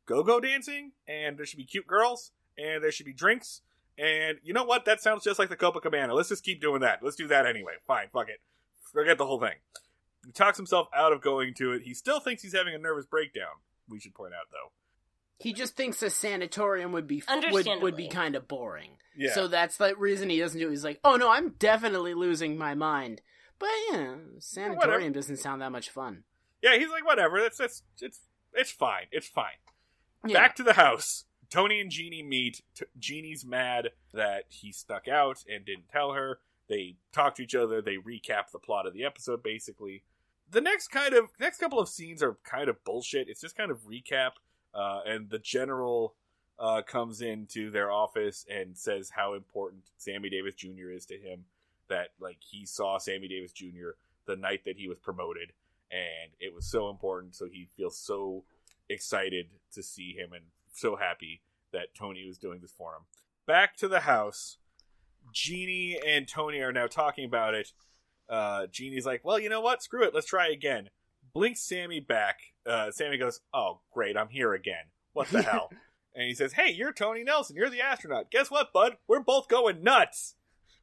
[0.07, 3.63] go-go dancing and there should be cute girls and there should be drinks."
[3.99, 4.85] And you know what?
[4.85, 6.15] That sounds just like the Copacabana.
[6.15, 7.03] Let's just keep doing that.
[7.03, 7.75] Let's do that anyway.
[7.87, 8.41] Fine, fuck it.
[8.93, 9.57] Forget the whole thing.
[10.25, 11.83] He talks himself out of going to it.
[11.83, 13.61] He still thinks he's having a nervous breakdown.
[13.89, 14.73] We should point out, though.
[15.39, 18.93] He just thinks a sanatorium would be would, would be kind of boring.
[19.17, 19.35] Yeah.
[19.35, 20.71] So that's the reason he doesn't do it.
[20.71, 23.21] He's like, oh no, I'm definitely losing my mind.
[23.59, 26.25] But yeah, sanatorium doesn't sound that much fun.
[26.63, 27.41] yeah, he's like, whatever.
[27.41, 28.21] That's that's it's
[28.53, 29.07] it's fine.
[29.11, 29.59] It's fine.
[30.27, 30.39] Yeah.
[30.39, 31.25] Back to the house.
[31.51, 32.63] Tony and Jeannie meet.
[32.77, 36.39] T- Jeannie's mad that he stuck out and didn't tell her.
[36.69, 37.83] They talk to each other.
[37.83, 40.05] They recap the plot of the episode, basically.
[40.53, 43.29] The next kind of next couple of scenes are kind of bullshit.
[43.29, 44.33] It's just kind of recap,
[44.75, 46.15] uh, and the general
[46.59, 50.91] uh, comes into their office and says how important Sammy Davis Jr.
[50.95, 51.47] is to him.
[51.89, 53.97] That like he saw Sammy Davis Jr.
[54.27, 55.53] the night that he was promoted,
[55.91, 57.35] and it was so important.
[57.35, 58.45] So he feels so
[58.91, 61.41] excited to see him and so happy
[61.73, 63.03] that Tony was doing this for him.
[63.47, 64.59] Back to the house.
[65.33, 67.73] Jeannie and Tony are now talking about it.
[68.29, 69.83] Uh, Jeannie's like, well, you know what?
[69.83, 70.15] Screw it.
[70.15, 70.91] Let's try again.
[71.35, 72.39] Blinks Sammy back.
[72.67, 74.17] Uh, Sammy goes, oh, great.
[74.17, 74.85] I'm here again.
[75.13, 75.71] What the hell?
[76.15, 77.57] And he says, hey, you're Tony Nelson.
[77.57, 78.31] You're the astronaut.
[78.31, 78.97] Guess what, bud?
[79.09, 80.35] We're both going nuts.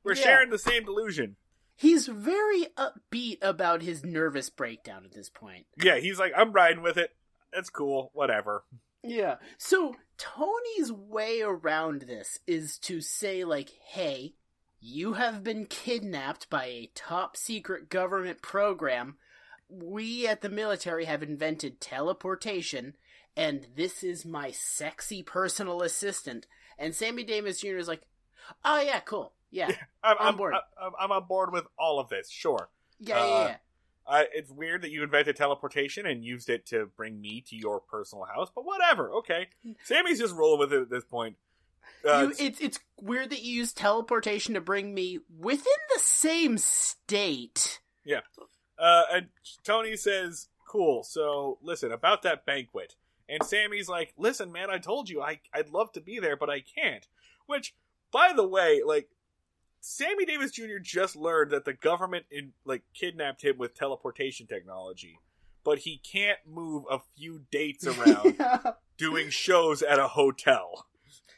[0.04, 0.24] We're Yeah.
[0.24, 1.36] sharing the same delusion.
[1.76, 5.66] He's very upbeat about his nervous breakdown at this point.
[5.82, 7.12] Yeah, he's like, I'm riding with it.
[7.54, 8.12] That's cool.
[8.14, 8.64] Whatever.
[9.02, 9.36] Yeah.
[9.58, 14.34] So Tony's way around this is to say, like, hey,
[14.82, 19.18] you have been kidnapped by a top secret government program.
[19.70, 22.96] We at the military have invented teleportation,
[23.36, 26.48] and this is my sexy personal assistant.
[26.78, 27.78] And Sammy Davis Jr.
[27.78, 28.02] is like,
[28.66, 29.34] oh, yeah, cool.
[29.52, 29.72] Yeah.
[30.04, 30.56] I'm, On board.
[30.82, 32.30] I'm, I'm on board with all of this.
[32.30, 32.70] Sure.
[33.00, 33.56] Yeah, yeah, Uh, yeah.
[34.08, 37.80] Uh, it's weird that you invented teleportation and used it to bring me to your
[37.80, 39.12] personal house, but whatever.
[39.12, 39.50] Okay,
[39.84, 41.36] Sammy's just rolling with it at this point.
[42.08, 46.58] Uh, You, it's it's weird that you use teleportation to bring me within the same
[46.58, 47.80] state.
[48.06, 48.22] Yeah.
[48.78, 49.28] Uh, and
[49.64, 51.04] Tony says, "Cool.
[51.04, 52.96] So listen about that banquet."
[53.28, 56.50] And Sammy's like, "Listen, man, I told you I I'd love to be there, but
[56.50, 57.08] I can't."
[57.46, 57.76] Which,
[58.12, 59.10] by the way, like
[59.82, 60.80] Sammy Davis Jr.
[60.82, 65.20] just learned that the government in like kidnapped him with teleportation technology,
[65.64, 68.38] but he can't move a few dates around.
[68.98, 70.86] doing shows at a hotel.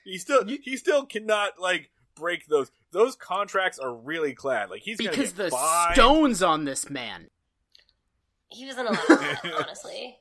[0.04, 2.72] He still he still cannot like break those.
[2.92, 4.70] Those contracts are really clad.
[4.70, 5.94] Like he's because gonna the fined.
[5.96, 7.28] stones on this man.
[8.50, 10.18] He was in a lot of trouble, honestly.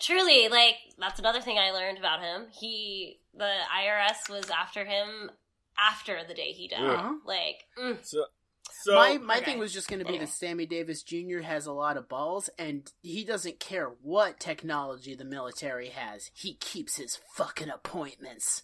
[0.00, 2.46] Truly, like that's another thing I learned about him.
[2.50, 5.30] He, the IRS was after him
[5.78, 6.80] after the day he died.
[6.80, 7.14] Uh-huh.
[7.26, 8.24] Like, mm, So
[8.70, 9.44] so my my okay.
[9.44, 11.40] thing was just going to be that Sammy Davis Jr.
[11.40, 16.30] has a lot of balls, and he doesn't care what technology the military has.
[16.34, 18.62] He keeps his fucking appointments.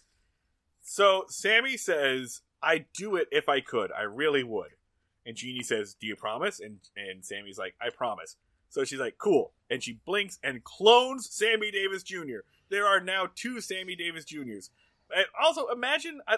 [0.89, 3.91] So Sammy says, "I'd do it if I could.
[3.91, 4.71] I really would."
[5.23, 8.37] And Jeannie says, "Do you promise?" And and Sammy's like, "I promise."
[8.69, 12.39] So she's like, "Cool." And she blinks and clones Sammy Davis Jr.
[12.69, 14.71] There are now two Sammy Davis Juniors.
[15.15, 16.37] And also, imagine uh,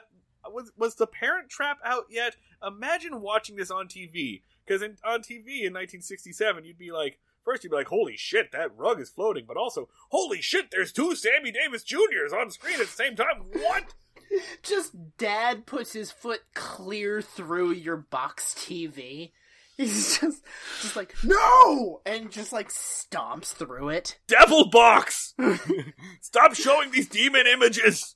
[0.50, 2.36] was was the Parent Trap out yet?
[2.62, 7.20] Imagine watching this on TV because on TV in 1967, you'd be like.
[7.44, 10.92] First, you'd be like, "Holy shit, that rug is floating!" But also, "Holy shit, there's
[10.92, 13.96] two Sammy Davis Juniors on screen at the same time." What?
[14.64, 19.32] Just dad puts his foot clear through your box TV.
[19.78, 20.44] He's just
[20.82, 24.20] just like no, and just like stomps through it.
[24.28, 25.34] Devil box!
[26.22, 28.16] Stop showing these demon images!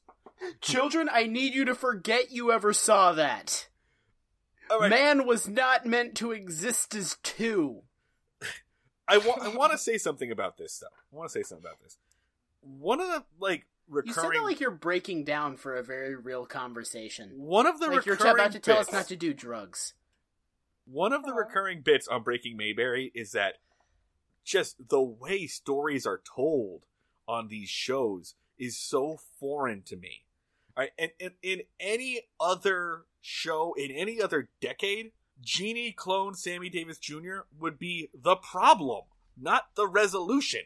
[0.62, 3.68] Children, I need you to forget you ever saw that.
[4.70, 7.82] Alright, Man was not meant to exist as two.
[9.08, 10.88] I, wa- I want to say something about this, though.
[10.88, 11.98] I want to say something about this.
[12.62, 14.40] One of the, like, You said recurring...
[14.40, 17.32] that like you're breaking down for a very real conversation.
[17.36, 19.94] one of the like you're recurring about to tell bits, us not to do drugs.
[20.86, 23.56] One of the recurring bits on Breaking Mayberry is that
[24.44, 26.86] just the way stories are told
[27.28, 30.26] on these shows is so foreign to me.
[30.78, 35.12] All right, and, and in any other show in any other decade,
[35.42, 37.40] Genie clone Sammy Davis Jr.
[37.60, 39.04] would be the problem,
[39.36, 40.62] not the resolution.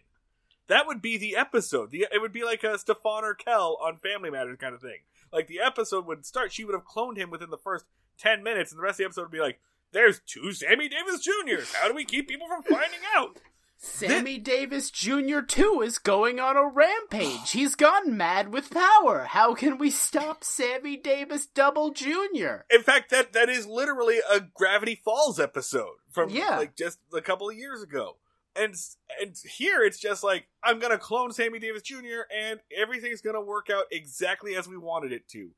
[0.70, 1.92] That would be the episode.
[1.92, 5.00] The, it would be like a Stefan Urkel on Family Matters kind of thing.
[5.34, 7.86] Like the episode would start, she would have cloned him within the first
[8.18, 9.60] ten minutes, and the rest of the episode would be like,
[9.92, 11.74] "There's two Sammy Davis Juniors.
[11.74, 13.40] How do we keep people from finding out?"
[13.82, 15.40] Sammy Davis Jr.
[15.40, 17.52] too is going on a rampage.
[17.52, 19.24] He's gone mad with power.
[19.30, 22.66] How can we stop Sammy Davis Double Jr.?
[22.70, 26.58] In fact, that that is literally a Gravity Falls episode from Yeah.
[26.58, 28.18] like just a couple of years ago.
[28.56, 28.76] And
[29.22, 32.26] and here it's just like I'm gonna clone Sammy Davis Jr.
[32.36, 35.52] and everything's gonna work out exactly as we wanted it to.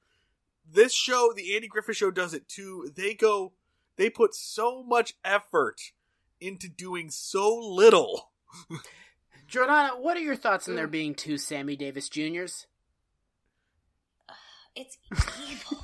[0.69, 2.91] This show, the Andy Griffith Show, does it too.
[2.95, 3.53] They go,
[3.97, 5.81] they put so much effort
[6.39, 8.31] into doing so little.
[9.49, 10.91] Jordana, what are your thoughts on there mm.
[10.91, 12.67] being two Sammy Davis Juniors?
[14.73, 15.83] It's evil.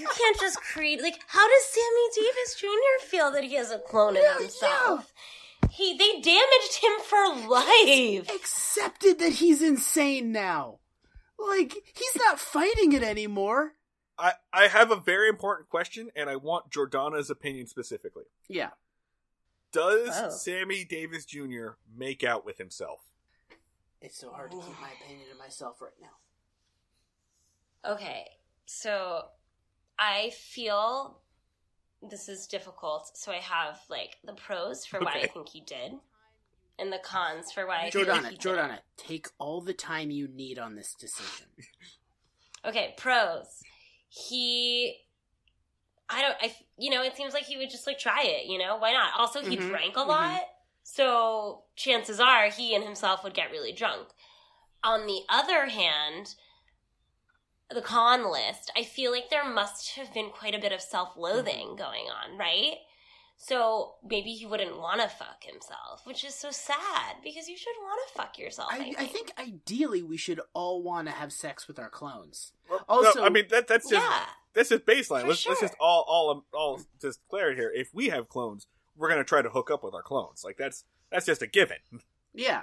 [0.00, 3.06] you can't just create like how does Sammy Davis Jr.
[3.06, 5.12] feel that he has a clone Yeah, of himself?
[5.74, 8.30] He they damaged him for life.
[8.34, 10.78] Accepted that he's insane now.
[11.38, 13.72] Like, he's not fighting it anymore.
[14.16, 18.24] I, I have a very important question, and I want Jordana's opinion specifically.
[18.48, 18.70] Yeah.
[19.72, 20.30] Does Oh.
[20.30, 21.70] Sammy Davis Jr.
[21.92, 23.00] make out with himself?
[24.00, 27.92] It's so hard to keep my opinion to myself right now.
[27.94, 28.24] Okay,
[28.66, 29.24] so
[29.98, 31.18] I feel
[32.10, 33.10] this is difficult.
[33.16, 35.92] So I have like the pros for why I think he did,
[36.78, 38.56] and the cons for why I feel Jordana, like he didn't.
[38.56, 41.46] Jordana, take all the time you need on this decision.
[42.66, 43.60] Okay, pros.
[44.08, 44.96] He,
[46.08, 48.46] I don't, I, you know, it seems like he would just like try it.
[48.46, 49.12] You know, why not?
[49.18, 50.06] Also, he Mhm, drank a mhm.
[50.08, 50.40] lot,
[50.82, 54.08] so chances are he and himself would get really drunk.
[54.82, 56.34] On the other hand,
[57.72, 61.66] the con list, I feel like there must have been quite a bit of self-loathing
[61.68, 61.76] Mm-hmm.
[61.76, 62.74] going on, right?
[63.36, 67.74] So maybe he wouldn't want to fuck himself, which is so sad because you should
[67.82, 68.68] want to fuck yourself.
[68.72, 69.00] I, I, think.
[69.00, 72.52] I think ideally we should all want to have sex with our clones.
[72.70, 74.26] Well, Also- no, I mean that that's just yeah.
[74.54, 75.26] that's just baseline.
[75.26, 77.72] Let's let's just all all all just clear it here.
[77.74, 80.44] If we have clones, we're gonna try to hook up with our clones.
[80.44, 81.78] Like that's that's just a given.
[82.32, 82.62] Yeah.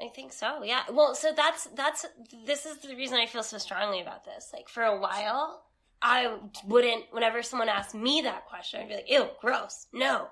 [0.00, 0.62] I think so.
[0.62, 0.82] Yeah.
[0.90, 2.06] Well, so that's that's
[2.46, 4.50] this is the reason I feel so strongly about this.
[4.52, 5.62] Like for a while,
[6.00, 7.04] I wouldn't.
[7.10, 10.28] Whenever someone asked me that question, I'd be like, "Ew, gross, no."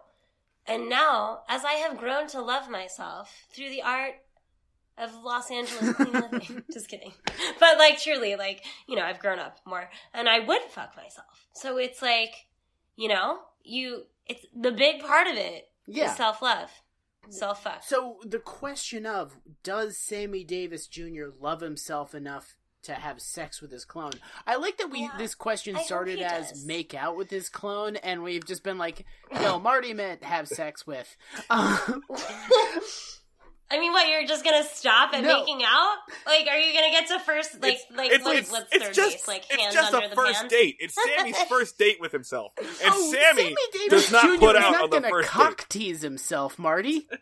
[0.66, 4.14] And now, as I have grown to love myself through the art
[4.96, 7.12] of Los Angeles clean living, just kidding.
[7.60, 11.46] But like, truly, like you know, I've grown up more, and I would fuck myself.
[11.52, 12.34] So it's like,
[12.96, 14.04] you know, you.
[14.26, 16.14] It's the big part of it is Yeah.
[16.14, 16.70] self love,
[17.28, 17.82] self fuck.
[17.84, 21.26] So the question of does Sammy Davis Jr.
[21.40, 24.12] love himself enough to have sex with his clone?
[24.46, 25.16] I like that we Yeah.
[25.16, 26.66] this question started as does.
[26.66, 30.86] make out with his clone, and we've just been like, no, Marty meant have sex
[30.86, 31.16] with.
[31.50, 32.02] Um,
[33.74, 34.08] I mean, what?
[34.08, 35.40] You're just gonna stop at No.
[35.40, 35.96] making out?
[36.26, 37.60] Like, are you gonna get to first?
[37.60, 39.28] Like, It's- like it's, what, it's, what's it's third just base?
[39.28, 40.54] Like it's hands just under a the first pants?
[40.54, 40.76] date.
[40.80, 44.38] It's Sammy's first date with himself, and oh, Sammy, Sammy does not Jr.
[44.38, 45.68] put out not on the gonna first cock date.
[45.70, 47.08] tease himself, Marty.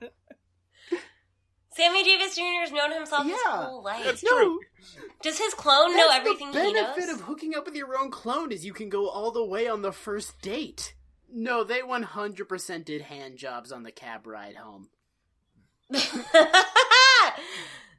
[1.74, 2.42] Sammy Davis Jr.
[2.60, 4.04] has known himself his whole life.
[4.04, 4.60] That's No, true.
[5.22, 7.14] Does his clone know everything the he benefit knows?
[7.14, 9.80] of hooking up with your own clone is you can go all the way on
[9.80, 10.94] the first date.
[11.32, 14.90] No, they 100% did hand jobs on the cab ride home.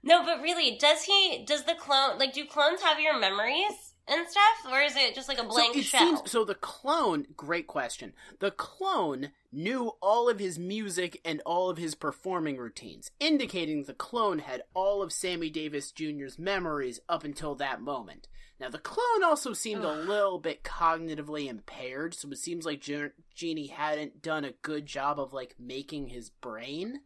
[0.04, 1.44] no, but really, does he?
[1.46, 2.34] Does the clone like?
[2.34, 5.80] Do clones have your memories and stuff, or is it just like a blank so
[5.80, 6.00] it shell?
[6.18, 11.70] seems so the clone great question the clone knew all of his music and all
[11.70, 17.24] of his performing routines indicating the clone had all of sammy davis jr's memories up
[17.24, 18.28] until that moment
[18.60, 23.12] now the clone also seemed a little bit cognitively impaired so it seems like Ge-
[23.34, 27.00] Jeannie hadn't done a good job of like making his brain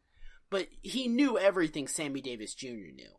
[0.49, 3.11] but he knew everything sammy davis jr knew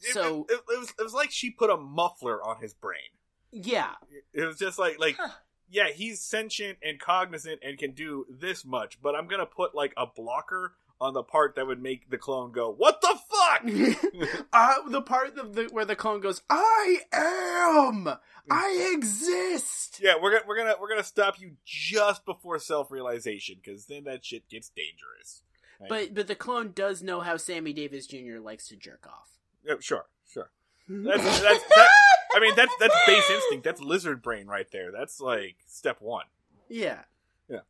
[0.00, 3.10] It- so it, it was it was like she put a muffler on his brain.
[3.52, 3.92] yeah
[4.34, 5.30] It was just like like Huh.
[5.68, 9.92] yeah, he's sentient and cognizant and can do this much, but I'm gonna put like
[9.96, 13.62] a blocker on the part that would make the clone go, "What the fuck?"
[14.52, 18.08] uh, the part of the where the clone goes, "I am,
[18.50, 23.56] I exist." yeah, we're gonna we're gonna we're gonna stop you just before self realization
[23.62, 25.42] because then that shit gets dangerous.
[25.80, 25.88] Right?
[25.88, 28.38] But but the clone does know how Sammy Davis Jr.
[28.40, 29.30] likes to jerk off.
[29.64, 30.50] Yeah, sure, sure.
[30.88, 31.88] That's that's that,
[32.34, 33.64] I mean that's that's base instinct.
[33.64, 34.90] That's lizard brain right there.
[34.92, 36.26] That's like step one.
[36.68, 37.00] yeah.
[37.48, 37.60] Yeah.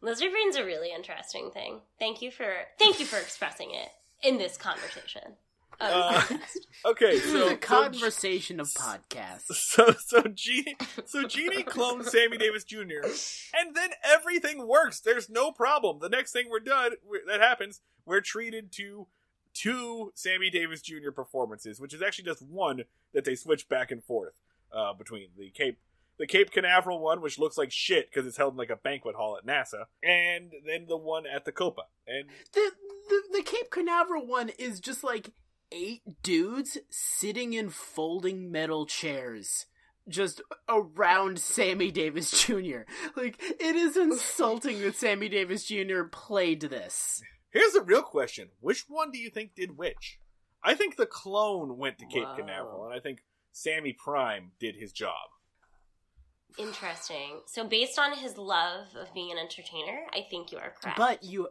[0.00, 1.80] Lizard brain's a really interesting thing.
[1.98, 3.88] Thank you for thank you for expressing it
[4.22, 5.36] in this conversation.
[5.92, 6.36] of Uh.
[6.86, 9.52] Okay, So, so the conversation of podcasts.
[9.52, 10.76] So so Jeannie
[11.06, 13.02] so Jeannie clones Sammy Davis Jr.
[13.58, 15.00] and then everything works.
[15.00, 15.98] There's no problem.
[16.00, 19.06] The next thing we're done we- that happens, we're treated to
[19.54, 21.10] two Sammy Davis Jr.
[21.10, 24.34] performances, which is actually just one that they switch back and forth
[24.72, 25.78] uh, between the Cape
[26.18, 29.14] the Cape Canaveral one, which looks like shit because it's held in like a banquet
[29.16, 31.82] hall at NASA, and then the one at the Copa.
[32.06, 32.70] And The,
[33.08, 35.30] the the Cape Canaveral one is just like
[35.72, 39.66] eight dudes sitting in folding metal chairs.
[40.08, 42.80] Just around Sammy Davis Jr.
[43.14, 46.04] Like, it is insulting that Sammy Davis Jr.
[46.10, 47.20] played this.
[47.50, 50.18] here's the real question: Which one do you think did which?
[50.64, 52.36] I think the clone went to Cape Wow.
[52.36, 55.28] Canaveral, and I think Sammy Prime did his job.
[56.58, 57.40] Interesting.
[57.46, 60.96] So based on his love of being an entertainer, I think you are correct.
[60.96, 61.48] But you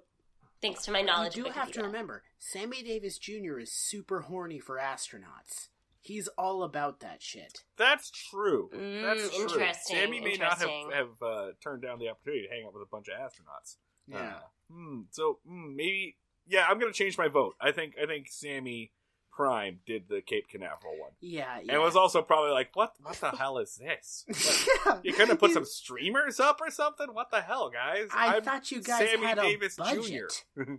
[0.61, 1.35] thanks to my knowledge.
[1.35, 3.59] You do of have to remember, Sammy Davis Jr.
[3.59, 5.69] is super horny for astronauts.
[5.99, 7.63] He's all about that shit.
[7.77, 8.69] That's true.
[8.73, 9.43] Mm, That's true.
[9.43, 12.83] interesting, Sammy may not have, have uh, turned down the opportunity to hang out with
[12.83, 13.75] a bunch of astronauts.
[14.07, 14.35] Yeah.
[14.35, 14.39] Uh,
[14.71, 16.15] hmm, so hmm, maybe
[16.47, 17.55] yeah, I'm gonna change my vote.
[17.59, 18.91] I think I think Sammy
[19.37, 21.11] Prime did the Cape Canaveral one.
[21.21, 21.73] yeah, yeah.
[21.73, 24.25] And was also probably like, what what the hell is this?
[24.83, 27.07] What, you couldn't put some streamers up or something?
[27.13, 28.07] What the hell, guys?
[28.13, 30.43] I I'm thought you guys Sammy had a budget.
[30.57, 30.63] Jr.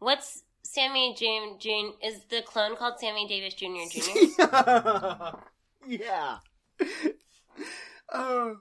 [0.00, 1.92] What's Sammy Jane June?
[2.02, 3.86] Is the clone called Sammy Davis Jr.
[3.88, 5.36] Jr.?
[5.86, 6.38] yeah.
[8.12, 8.56] Oh.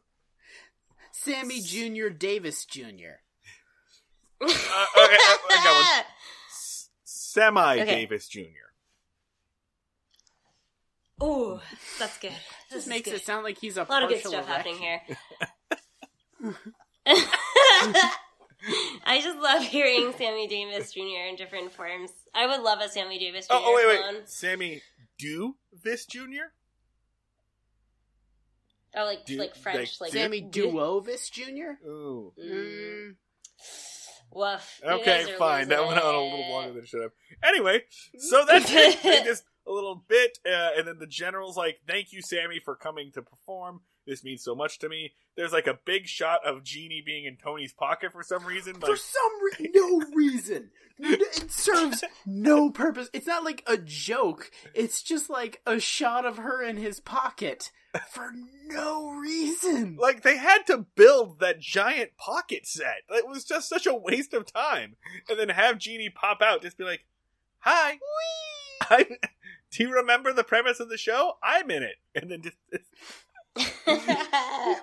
[1.12, 2.10] Sammy Jr.
[2.10, 3.24] Davis Jr.
[4.42, 6.06] Uh, okay, I, I got one.
[7.34, 8.42] Semi Davis Jr.
[11.22, 11.60] Ooh,
[12.00, 12.32] that's good.
[12.32, 12.40] This
[12.72, 13.16] This is makes good.
[13.16, 14.78] it sound like he's a a lot of good partial stuff erection.
[14.78, 16.56] happening
[17.06, 17.06] here.
[19.06, 21.28] I just love hearing Sammy Davis Jr.
[21.30, 22.12] in different forms.
[22.34, 23.54] I would love a Sammy Davis Jr.
[23.56, 24.16] Oh, oh wait, clone.
[24.16, 24.30] wait.
[24.30, 24.82] Sammy
[25.18, 26.52] Do this Jr.
[28.96, 31.86] Oh, like Do- like French, like- like Sammy do- Duovis Jr.
[31.88, 32.34] Ooh.
[32.40, 33.16] Mm, Mm.
[34.32, 34.82] Woof.
[34.84, 35.70] Okay, fine.
[35.70, 37.12] That went on a little longer than it should have.
[37.44, 37.84] Anyway,
[38.18, 39.02] so that's it.
[39.04, 42.76] They just a little bit, uh, and then the general's like, "Thank you, Sammy, for
[42.76, 43.82] coming to perform.
[44.06, 47.38] This means so much to me." There's like a big shot of Jeannie being in
[47.38, 48.76] Tony's pocket for some reason.
[48.76, 50.72] For some re- no reason.
[51.02, 53.10] It serves no purpose.
[53.14, 54.52] It's not like a joke.
[54.74, 57.72] It's just like a shot of her in his pocket
[58.12, 58.32] for
[58.68, 59.98] no reason.
[60.00, 63.02] like they had to build that giant pocket set.
[63.10, 64.96] It was just such a waste of time.
[65.30, 67.06] And then have Jeannie pop out, just be like,
[67.60, 67.98] "Hi,
[68.90, 69.06] I,
[69.72, 71.34] do you remember the premise of the show?
[71.44, 72.58] I'm in it." And then just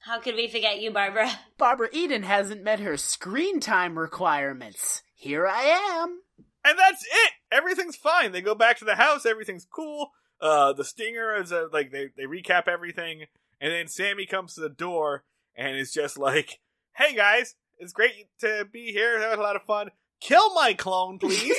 [0.00, 1.30] How could we forget you, Barbara?
[1.58, 5.02] Barbara Eden hasn't met her screen time requirements.
[5.14, 6.20] Here I am.
[6.64, 7.32] and that's it.
[7.52, 8.32] Everything's fine.
[8.32, 9.24] They go back to the house.
[9.24, 10.10] Everything's cool.
[10.42, 13.26] Uh, the stinger is uh, like they they recap everything,
[13.60, 15.22] and then Sammy comes to the door
[15.54, 16.58] and is just like,
[16.96, 19.20] "Hey guys, it's great to be here.
[19.20, 19.90] That was a lot of fun.
[20.20, 21.54] Kill my clone, please.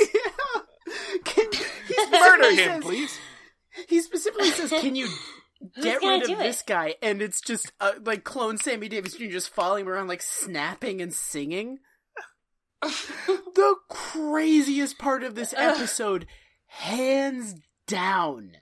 [1.23, 1.45] Can,
[2.11, 3.19] Murder him, says- please."
[3.87, 5.07] He specifically says, "Can you
[5.81, 6.43] get rid do of it?
[6.43, 9.27] this guy?" And it's just uh, like clone Sammy Davis Jr.
[9.27, 11.79] just following around, like snapping and singing.
[12.81, 16.27] the craziest part of this episode,
[16.67, 17.55] hands
[17.87, 18.57] down.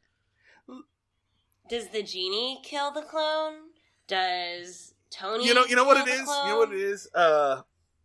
[1.72, 3.54] Does the genie kill the clone?
[4.06, 5.48] Does Tony?
[5.48, 6.28] You know, you know what kill it the is.
[6.28, 7.08] You know what it is.
[7.16, 7.62] Uh,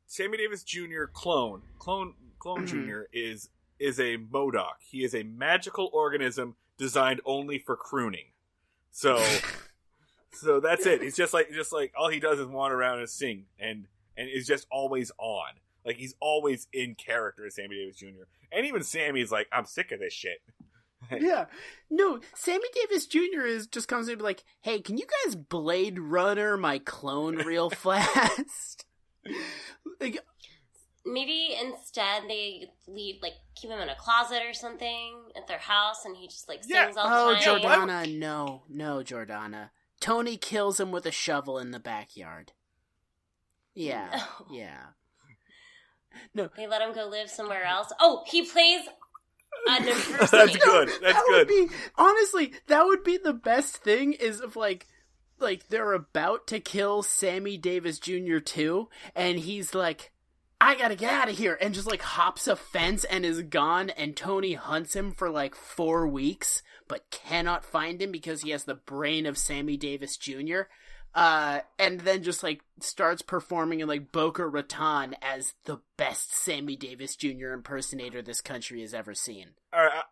[0.07, 1.07] Sammy Davis Jr.
[1.13, 2.65] clone, clone, clone.
[2.69, 3.01] Jr.
[3.13, 3.49] is
[3.81, 4.77] is a MODOK.
[4.89, 8.27] He is a magical organism designed only for crooning.
[8.93, 9.21] So,
[10.33, 11.03] so that's it.
[11.03, 14.29] He's just like just like all he does is wander around and sing, and and
[14.29, 15.55] is just always on.
[15.85, 18.29] Like he's always in character as Sammy Davis Jr.
[18.53, 20.39] And even Sammy's like, I'm sick of this shit.
[21.11, 21.47] Yeah.
[21.91, 23.45] No, Sammy Davis Jr.
[23.47, 27.37] is just comes in and be like, hey, can you guys Blade Runner my clone
[27.37, 28.85] real fast?
[30.01, 30.19] like,
[31.09, 36.05] Maybe instead they leave, like, keep him in a closet or something at their house,
[36.05, 36.93] and he just like sings Yeah.
[36.97, 37.61] all oh, the time.
[37.89, 39.71] Jordana, no, no, Jordana.
[40.01, 42.53] Tony kills him with a shovel in the backyard.
[43.75, 44.47] Yeah, No.
[44.57, 44.81] yeah.
[46.35, 47.93] No, They let him go live somewhere else.
[48.01, 48.81] Oh, he plays
[49.69, 49.85] an
[50.31, 50.89] That's good.
[50.89, 51.39] That's that good.
[51.39, 54.87] would be honestly that would be the best thing is if like
[55.39, 58.39] like they're about to kill Sammy Davis Jr.
[58.39, 60.13] too, and he's like,
[60.61, 63.91] I gotta get out of here, and just like hops a fence and is gone,
[63.91, 68.65] and Tony hunts him for like four weeks, but cannot find him because he has
[68.65, 70.63] the brain of Sammy Davis Jr.
[71.17, 76.77] Uh, and then just like starts performing in like Boca Raton as the best Sammy
[76.77, 77.53] Davis Jr.
[77.55, 79.53] impersonator this country has ever seen.
[79.73, 80.03] All right,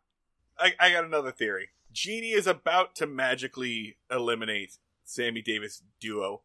[0.59, 1.69] I, I got another theory.
[1.93, 6.41] Jeannie is about to magically eliminate Sammy Davis duo,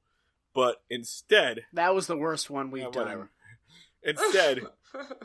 [0.53, 3.29] but instead, That was the worst one we've Yeah, done.
[4.03, 4.59] instead,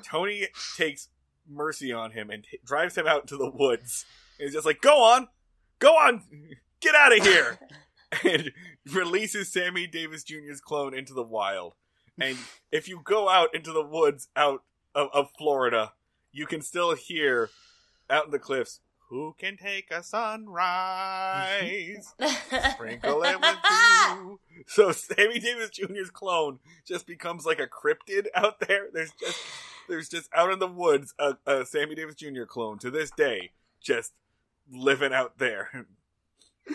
[0.04, 0.46] Tony
[0.76, 1.08] takes
[1.48, 4.06] mercy on him and t- drives him out into the woods.
[4.38, 5.28] And he's just like, "Go on,
[5.78, 6.22] go on,
[6.80, 7.58] get out of here,"
[8.22, 8.52] and
[8.92, 11.74] releases Sammy Davis Jr.'s clone into the wild.
[12.20, 12.38] And
[12.70, 14.62] if you go out into the woods out
[14.94, 15.92] of, of Florida,
[16.32, 17.50] you can still hear
[18.08, 22.14] out in the cliffs, "Who can take a sunrise?"
[22.72, 24.40] Sprinkle it with dew.
[24.66, 28.88] So Sammy Davis Jr.'s clone just becomes like a cryptid out there.
[28.92, 29.40] There's just
[29.88, 32.44] there's just out in the woods a, a Sammy Davis Jr.
[32.44, 33.50] clone to this day,
[33.80, 34.12] just
[34.70, 35.86] living out there.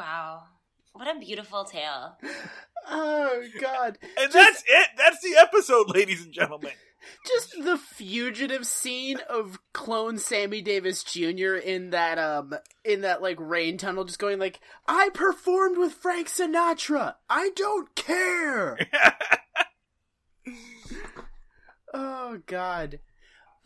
[0.00, 0.44] wow.
[0.94, 2.16] What a beautiful tale.
[2.88, 3.98] Oh God!
[4.18, 4.88] And that's it.
[4.96, 6.70] That's the episode, ladies and gentlemen.
[7.26, 11.56] Just the fugitive scene of clone Sammy Davis Jr.
[11.56, 16.28] in that um in that like rain tunnel, just going like, "I performed with Frank
[16.28, 17.16] Sinatra.
[17.28, 18.78] I don't care."
[21.92, 23.00] oh God.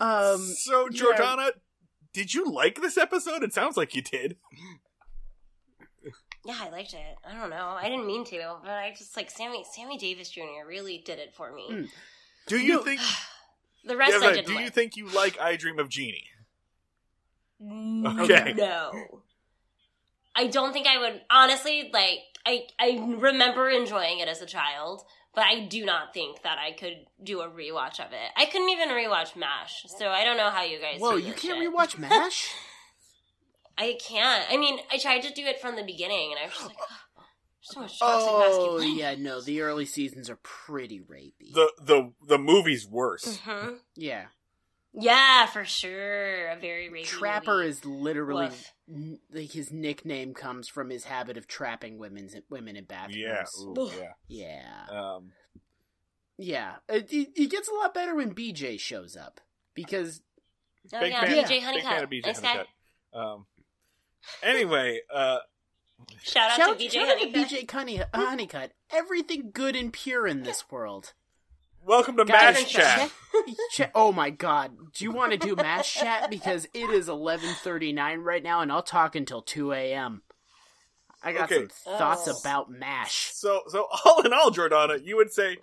[0.01, 0.39] Um.
[0.39, 1.01] so, yeah.
[1.01, 1.51] Jordana,
[2.11, 3.43] did you like this episode?
[3.43, 4.35] It sounds like you did.
[6.45, 6.99] Yeah, I liked it.
[7.27, 7.75] I don't know.
[7.81, 10.65] I didn't mean to, but I just like Sammy Sammy Davis Jr.
[10.67, 11.67] really did it for me.
[11.71, 11.89] Mm.
[12.47, 12.83] Do you No.
[12.83, 13.01] think?
[13.87, 16.25] The rest Yeah, I didn't do you think you like "I Dream of Jeannie"?
[17.63, 18.21] Okay.
[18.41, 18.53] Okay.
[18.53, 19.21] No.
[20.35, 25.03] I don't think I would honestly like I I remember enjoying it as a child,
[25.35, 28.31] but I do not think that I could do a rewatch of it.
[28.35, 31.59] I couldn't even rewatch MASH, so I don't know how you guys Whoa, you can't
[31.59, 31.71] shit.
[31.71, 32.51] rewatch MASH?
[33.77, 34.45] I can't.
[34.51, 36.77] I mean, I tried to do it from the beginning and I was just like
[37.17, 37.23] "Oh,
[37.61, 38.99] so much toxic oh masculinity.
[38.99, 41.53] yeah, no, the early seasons are pretty rapey.
[41.53, 43.37] The the the movie's worse.
[43.39, 43.79] Mhm.
[43.95, 44.25] yeah,
[44.93, 46.47] Yeah, for sure.
[46.51, 47.69] A very rapey Trapper movie.
[47.69, 48.49] is literally
[48.89, 53.17] n- like his nickname comes from his habit of trapping women's women in bathrooms.
[53.17, 53.43] Yeah.
[53.61, 54.13] Ooh, yeah.
[54.87, 54.97] Yeah.
[55.15, 55.31] Um.
[56.37, 56.75] Yeah.
[56.89, 59.41] It, it, it gets a lot better when BJ shows up
[59.73, 60.21] because
[60.93, 61.29] Oh big yeah, fan.
[61.45, 61.91] BJ Big Honeycutt.
[61.91, 62.47] fan of BJ nice guy.
[62.47, 62.67] Honeycutt.
[63.13, 63.45] Um.
[64.43, 65.37] Anyway, uh,
[66.21, 67.49] Shout out shout, to BJ shout out to Honeycutt.
[67.49, 68.71] BJ Honey, Honeycutt.
[68.91, 71.13] Everything good and pure in this world.
[71.83, 73.11] welcome to Guys, MASH Chat.
[73.71, 74.75] Ch- oh my god.
[74.93, 76.29] Do you want to do MASH chat?
[76.29, 80.21] Because it is 11.39 right now and I'll talk until 2 a.m.
[81.23, 81.67] I got Okay.
[81.83, 82.37] some thoughts Oh.
[82.41, 83.31] about MASH.
[83.33, 85.57] So, so all in all, Jordana, you would say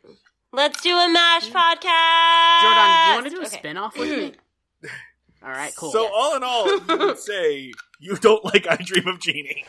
[0.53, 2.63] Let's do a MASH podcast.
[2.63, 3.59] Jordan, do you want to do a Okay.
[3.59, 4.35] spin-off with me?
[5.45, 5.91] All right, cool.
[5.91, 7.73] So all in all, you would say
[8.03, 9.65] you don't like I Dream of Jeannie.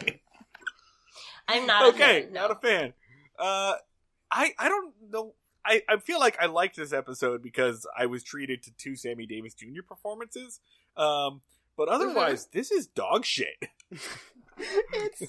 [1.47, 2.41] I'm not okay, a fan, no.
[2.41, 2.93] not a fan.
[3.38, 3.73] Uh,
[4.31, 5.34] I I don't know.
[5.65, 9.26] I, I feel like I liked this episode because I was treated to two Sammy
[9.26, 9.81] Davis Jr.
[9.88, 10.60] performances.
[10.97, 11.41] Um,
[11.77, 12.57] but otherwise, Mm-hmm.
[12.60, 13.55] this is dog shit.
[14.57, 15.22] it's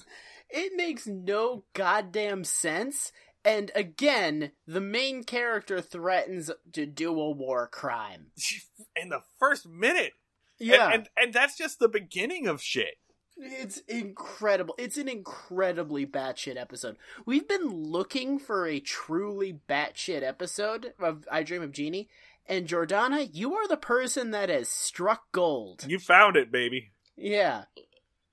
[0.49, 3.11] it makes no goddamn sense.
[3.43, 8.27] And again, the main character threatens to do a war crime.
[8.95, 10.24] In the first minute, And-
[10.59, 12.95] Yeah, and, and that's just the beginning of shit.
[13.37, 14.75] it's incredible.
[14.77, 16.95] It's an incredibly batshit episode.
[17.25, 22.07] We've been looking for a truly batshit episode of I Dream of Jeannie,
[22.47, 25.85] and Jordana, you are the person that has struck gold.
[25.87, 26.91] You found it, baby.
[27.17, 27.63] Yeah.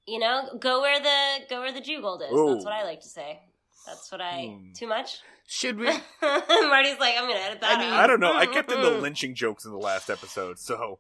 [0.06, 2.32] You know, go where the go where the Jew gold is.
[2.32, 2.52] Ooh.
[2.54, 3.40] That's what I like to say.
[3.86, 4.56] That's what I.
[4.58, 4.72] Hmm.
[4.74, 5.18] Too much.
[5.46, 5.86] Should we?
[6.22, 7.76] Marty's like, I'm gonna edit that.
[7.76, 8.00] I mean- out.
[8.00, 8.32] I don't know.
[8.32, 10.98] I kept in the lynching jokes in the last episode, so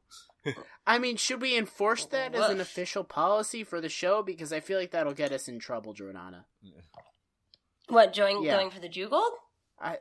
[0.86, 4.22] I mean, should we enforce that as an official policy for the show?
[4.22, 6.44] Because I feel like that'll get us in trouble, Jordana.
[7.88, 8.56] What join, Yeah.
[8.56, 9.32] going for the Jew gold?
[9.80, 9.98] I-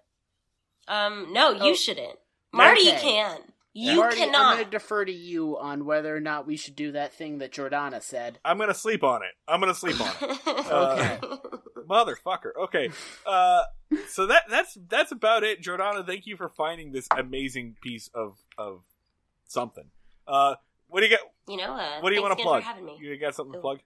[0.88, 1.76] Um, no, you Oh.
[1.76, 2.18] shouldn't.
[2.52, 3.00] Marty Okay.
[3.00, 3.54] can.
[3.74, 4.54] You Marty, I'm cannot.
[4.56, 7.52] going to defer to you on whether or not we should do that thing that
[7.54, 8.40] Jordana said.
[8.44, 9.34] I'm gonna sleep on it.
[9.48, 10.40] I'm gonna sleep on it.
[10.72, 11.20] Okay.
[11.88, 12.52] Motherfucker.
[12.64, 12.90] Okay.
[13.26, 13.64] Uh,
[14.10, 16.06] so that that's that's about it, Jordana.
[16.06, 18.84] Thank you for finding this amazing piece of of
[19.48, 19.90] something.
[20.28, 20.56] Uh,
[20.88, 21.20] what do you got?
[21.48, 22.60] you know, uh, What do you want to plug?
[22.60, 22.98] again For having me.
[23.02, 23.62] You got something to Ooh.
[23.62, 23.80] plug?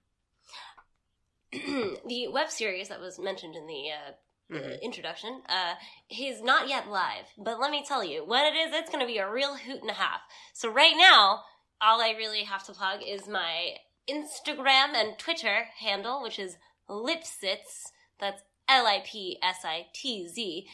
[2.08, 4.12] the web series that was mentioned in the uh,
[4.54, 4.82] uh, Mhm.
[4.82, 5.76] introduction uh,
[6.10, 9.08] is not yet live, but let me tell you, what it is, it's going to
[9.12, 10.22] be a real hoot and a half.
[10.54, 11.44] So right now,
[11.82, 16.58] all I really have to plug is my Instagram and Twitter handle, which is
[16.88, 17.92] Lipsitz.
[18.20, 20.68] That's L I P S I T Z.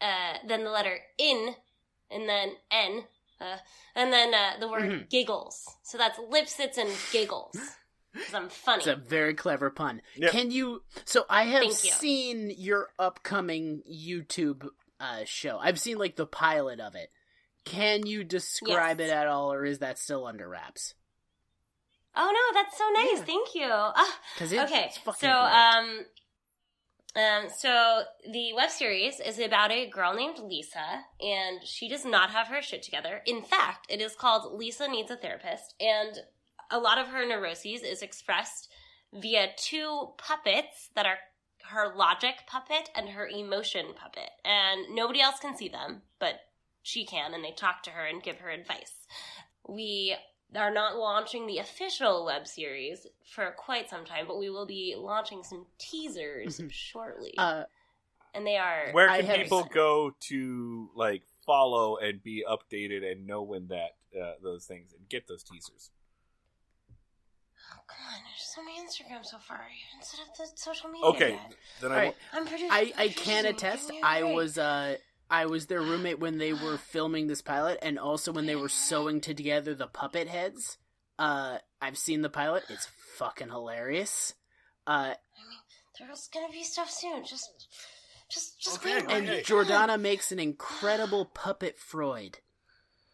[0.00, 1.56] Uh, then the letter in,
[2.10, 3.04] and then N,
[3.40, 3.56] uh,
[3.94, 5.10] and then uh, the word Mhm.
[5.10, 5.64] giggles.
[5.82, 7.56] So that's Lipsitz and giggles.
[8.12, 8.78] Because I'm funny.
[8.78, 10.02] It's a very clever pun.
[10.16, 10.30] Yep.
[10.32, 10.82] Can you?
[11.04, 11.72] So I have you.
[11.72, 14.68] seen your upcoming YouTube
[15.00, 15.58] uh, show.
[15.58, 17.10] I've seen like the pilot of it.
[17.64, 19.10] Can you describe Yes.
[19.10, 20.94] it at all, or is that still under wraps?
[22.16, 23.18] Oh no, that's so nice.
[23.18, 23.24] Yeah.
[23.24, 23.68] Thank you.
[23.70, 25.30] Ah, Because it's, okay, it's so great.
[25.30, 26.06] um,
[27.18, 32.30] um, so the web series is about a girl named Lisa, and she does not
[32.30, 33.22] have her shit together.
[33.26, 36.18] In fact, it is called Lisa Needs a Therapist, and
[36.70, 38.68] a lot of her neuroses is expressed
[39.12, 41.18] via two puppets that are
[41.70, 46.40] her logic puppet and her emotion puppet, and nobody else can see them, but
[46.82, 49.06] she can, and they talk to her and give her advice.
[49.68, 50.16] We
[50.56, 54.94] are not launching the official web series for quite some time, but we will be
[54.96, 57.34] launching some teasers shortly.
[57.36, 57.64] uh,
[58.34, 63.26] and they are Where can have- people go to like follow and be updated and
[63.26, 65.90] know when that uh, those things and get those teasers?
[67.70, 68.20] Oh, come on.
[68.24, 69.60] There's so many Instagram so far.
[69.96, 71.06] Instead of the social media.
[71.08, 71.54] Okay, yet.
[71.82, 71.96] then I.
[71.96, 72.16] Right.
[72.32, 72.64] I'm pretty.
[72.70, 73.90] I, I can attest.
[74.02, 74.34] I was.
[74.34, 74.96] was uh
[75.30, 78.68] I was their roommate when they were filming this pilot, and also when they were
[78.68, 80.78] sewing together the puppet heads.
[81.18, 82.64] Uh, I've seen the pilot.
[82.68, 84.34] It's fucking hilarious.
[84.86, 85.18] Uh, I mean,
[85.98, 87.24] there's gonna be stuff soon.
[87.24, 87.50] Just,
[88.30, 89.04] just, just Okay, wait.
[89.04, 89.16] okay.
[89.16, 92.38] and Jordana makes an incredible puppet Freud.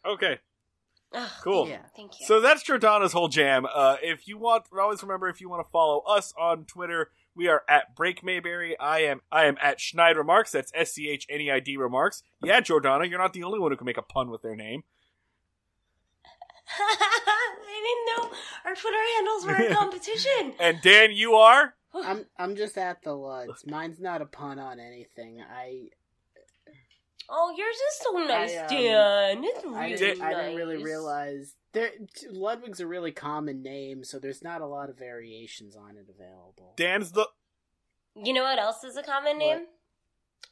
[0.07, 0.39] Okay.
[1.15, 1.69] Ugh, Cool.
[1.69, 1.79] Yeah.
[1.97, 2.27] Thank you.
[2.27, 3.67] So that's Jordana's whole jam.
[3.73, 7.49] Uh, if you want, always remember if you want to follow us on Twitter, we
[7.49, 8.79] are at Break Mayberry.
[8.79, 10.53] I am I am at Schneid Remarks.
[10.53, 12.23] That's S C H N E I D Remarks.
[12.43, 14.85] Yeah, Jordana, you're not the only one who can make a pun with their name.
[16.79, 20.55] I didn't know our Twitter handles were a competition.
[20.59, 21.75] And Dan, you are.
[21.95, 23.67] I'm I'm just at the Luds.
[23.67, 25.41] Mine's not a pun on anything.
[25.43, 25.89] I
[27.29, 29.45] oh, yours is so nice, I, um, Dan.
[29.45, 30.35] It's I really didn't, nice.
[30.35, 31.91] I didn't really realize there
[32.31, 36.73] Ludwig's a really common name, so there's not a lot of variations on it available.
[36.77, 37.29] Dan's the.
[38.17, 39.39] You know what else is a common What?
[39.39, 39.59] name?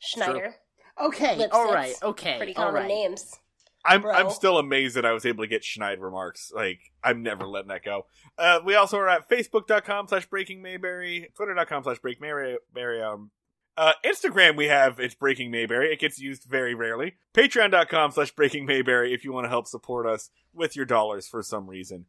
[0.01, 0.57] Schneider.
[1.01, 1.53] Okay, Lipsticks.
[1.53, 2.89] all right, okay, Pretty common right.
[2.89, 3.39] names.
[3.85, 4.12] I'm Bro.
[4.12, 6.53] I'm still amazed that I was able to get Schneid remarks.
[6.55, 8.07] Like I'm never letting that go.
[8.39, 13.03] Uh, we also are at facebook.com slash breaking Mayberry, twitter.com slash break Mayberry.
[13.03, 13.31] Um,
[13.77, 15.93] uh, Instagram we have it's breaking Mayberry.
[15.93, 17.15] It gets used very rarely.
[17.35, 21.43] Patreon.com slash breaking Mayberry if you want to help support us with your dollars for
[21.43, 22.07] some reason.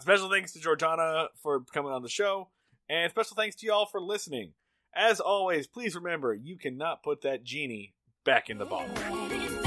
[0.00, 2.48] Special thanks to Jordana for coming on the show,
[2.88, 4.52] and special thanks to y'all for listening.
[4.94, 7.94] As always, please remember you cannot put that genie
[8.24, 9.61] back in the bottle.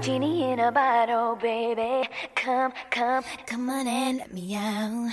[0.00, 2.08] Genie in a bottle, baby.
[2.34, 5.12] Come, come, come on and let me out.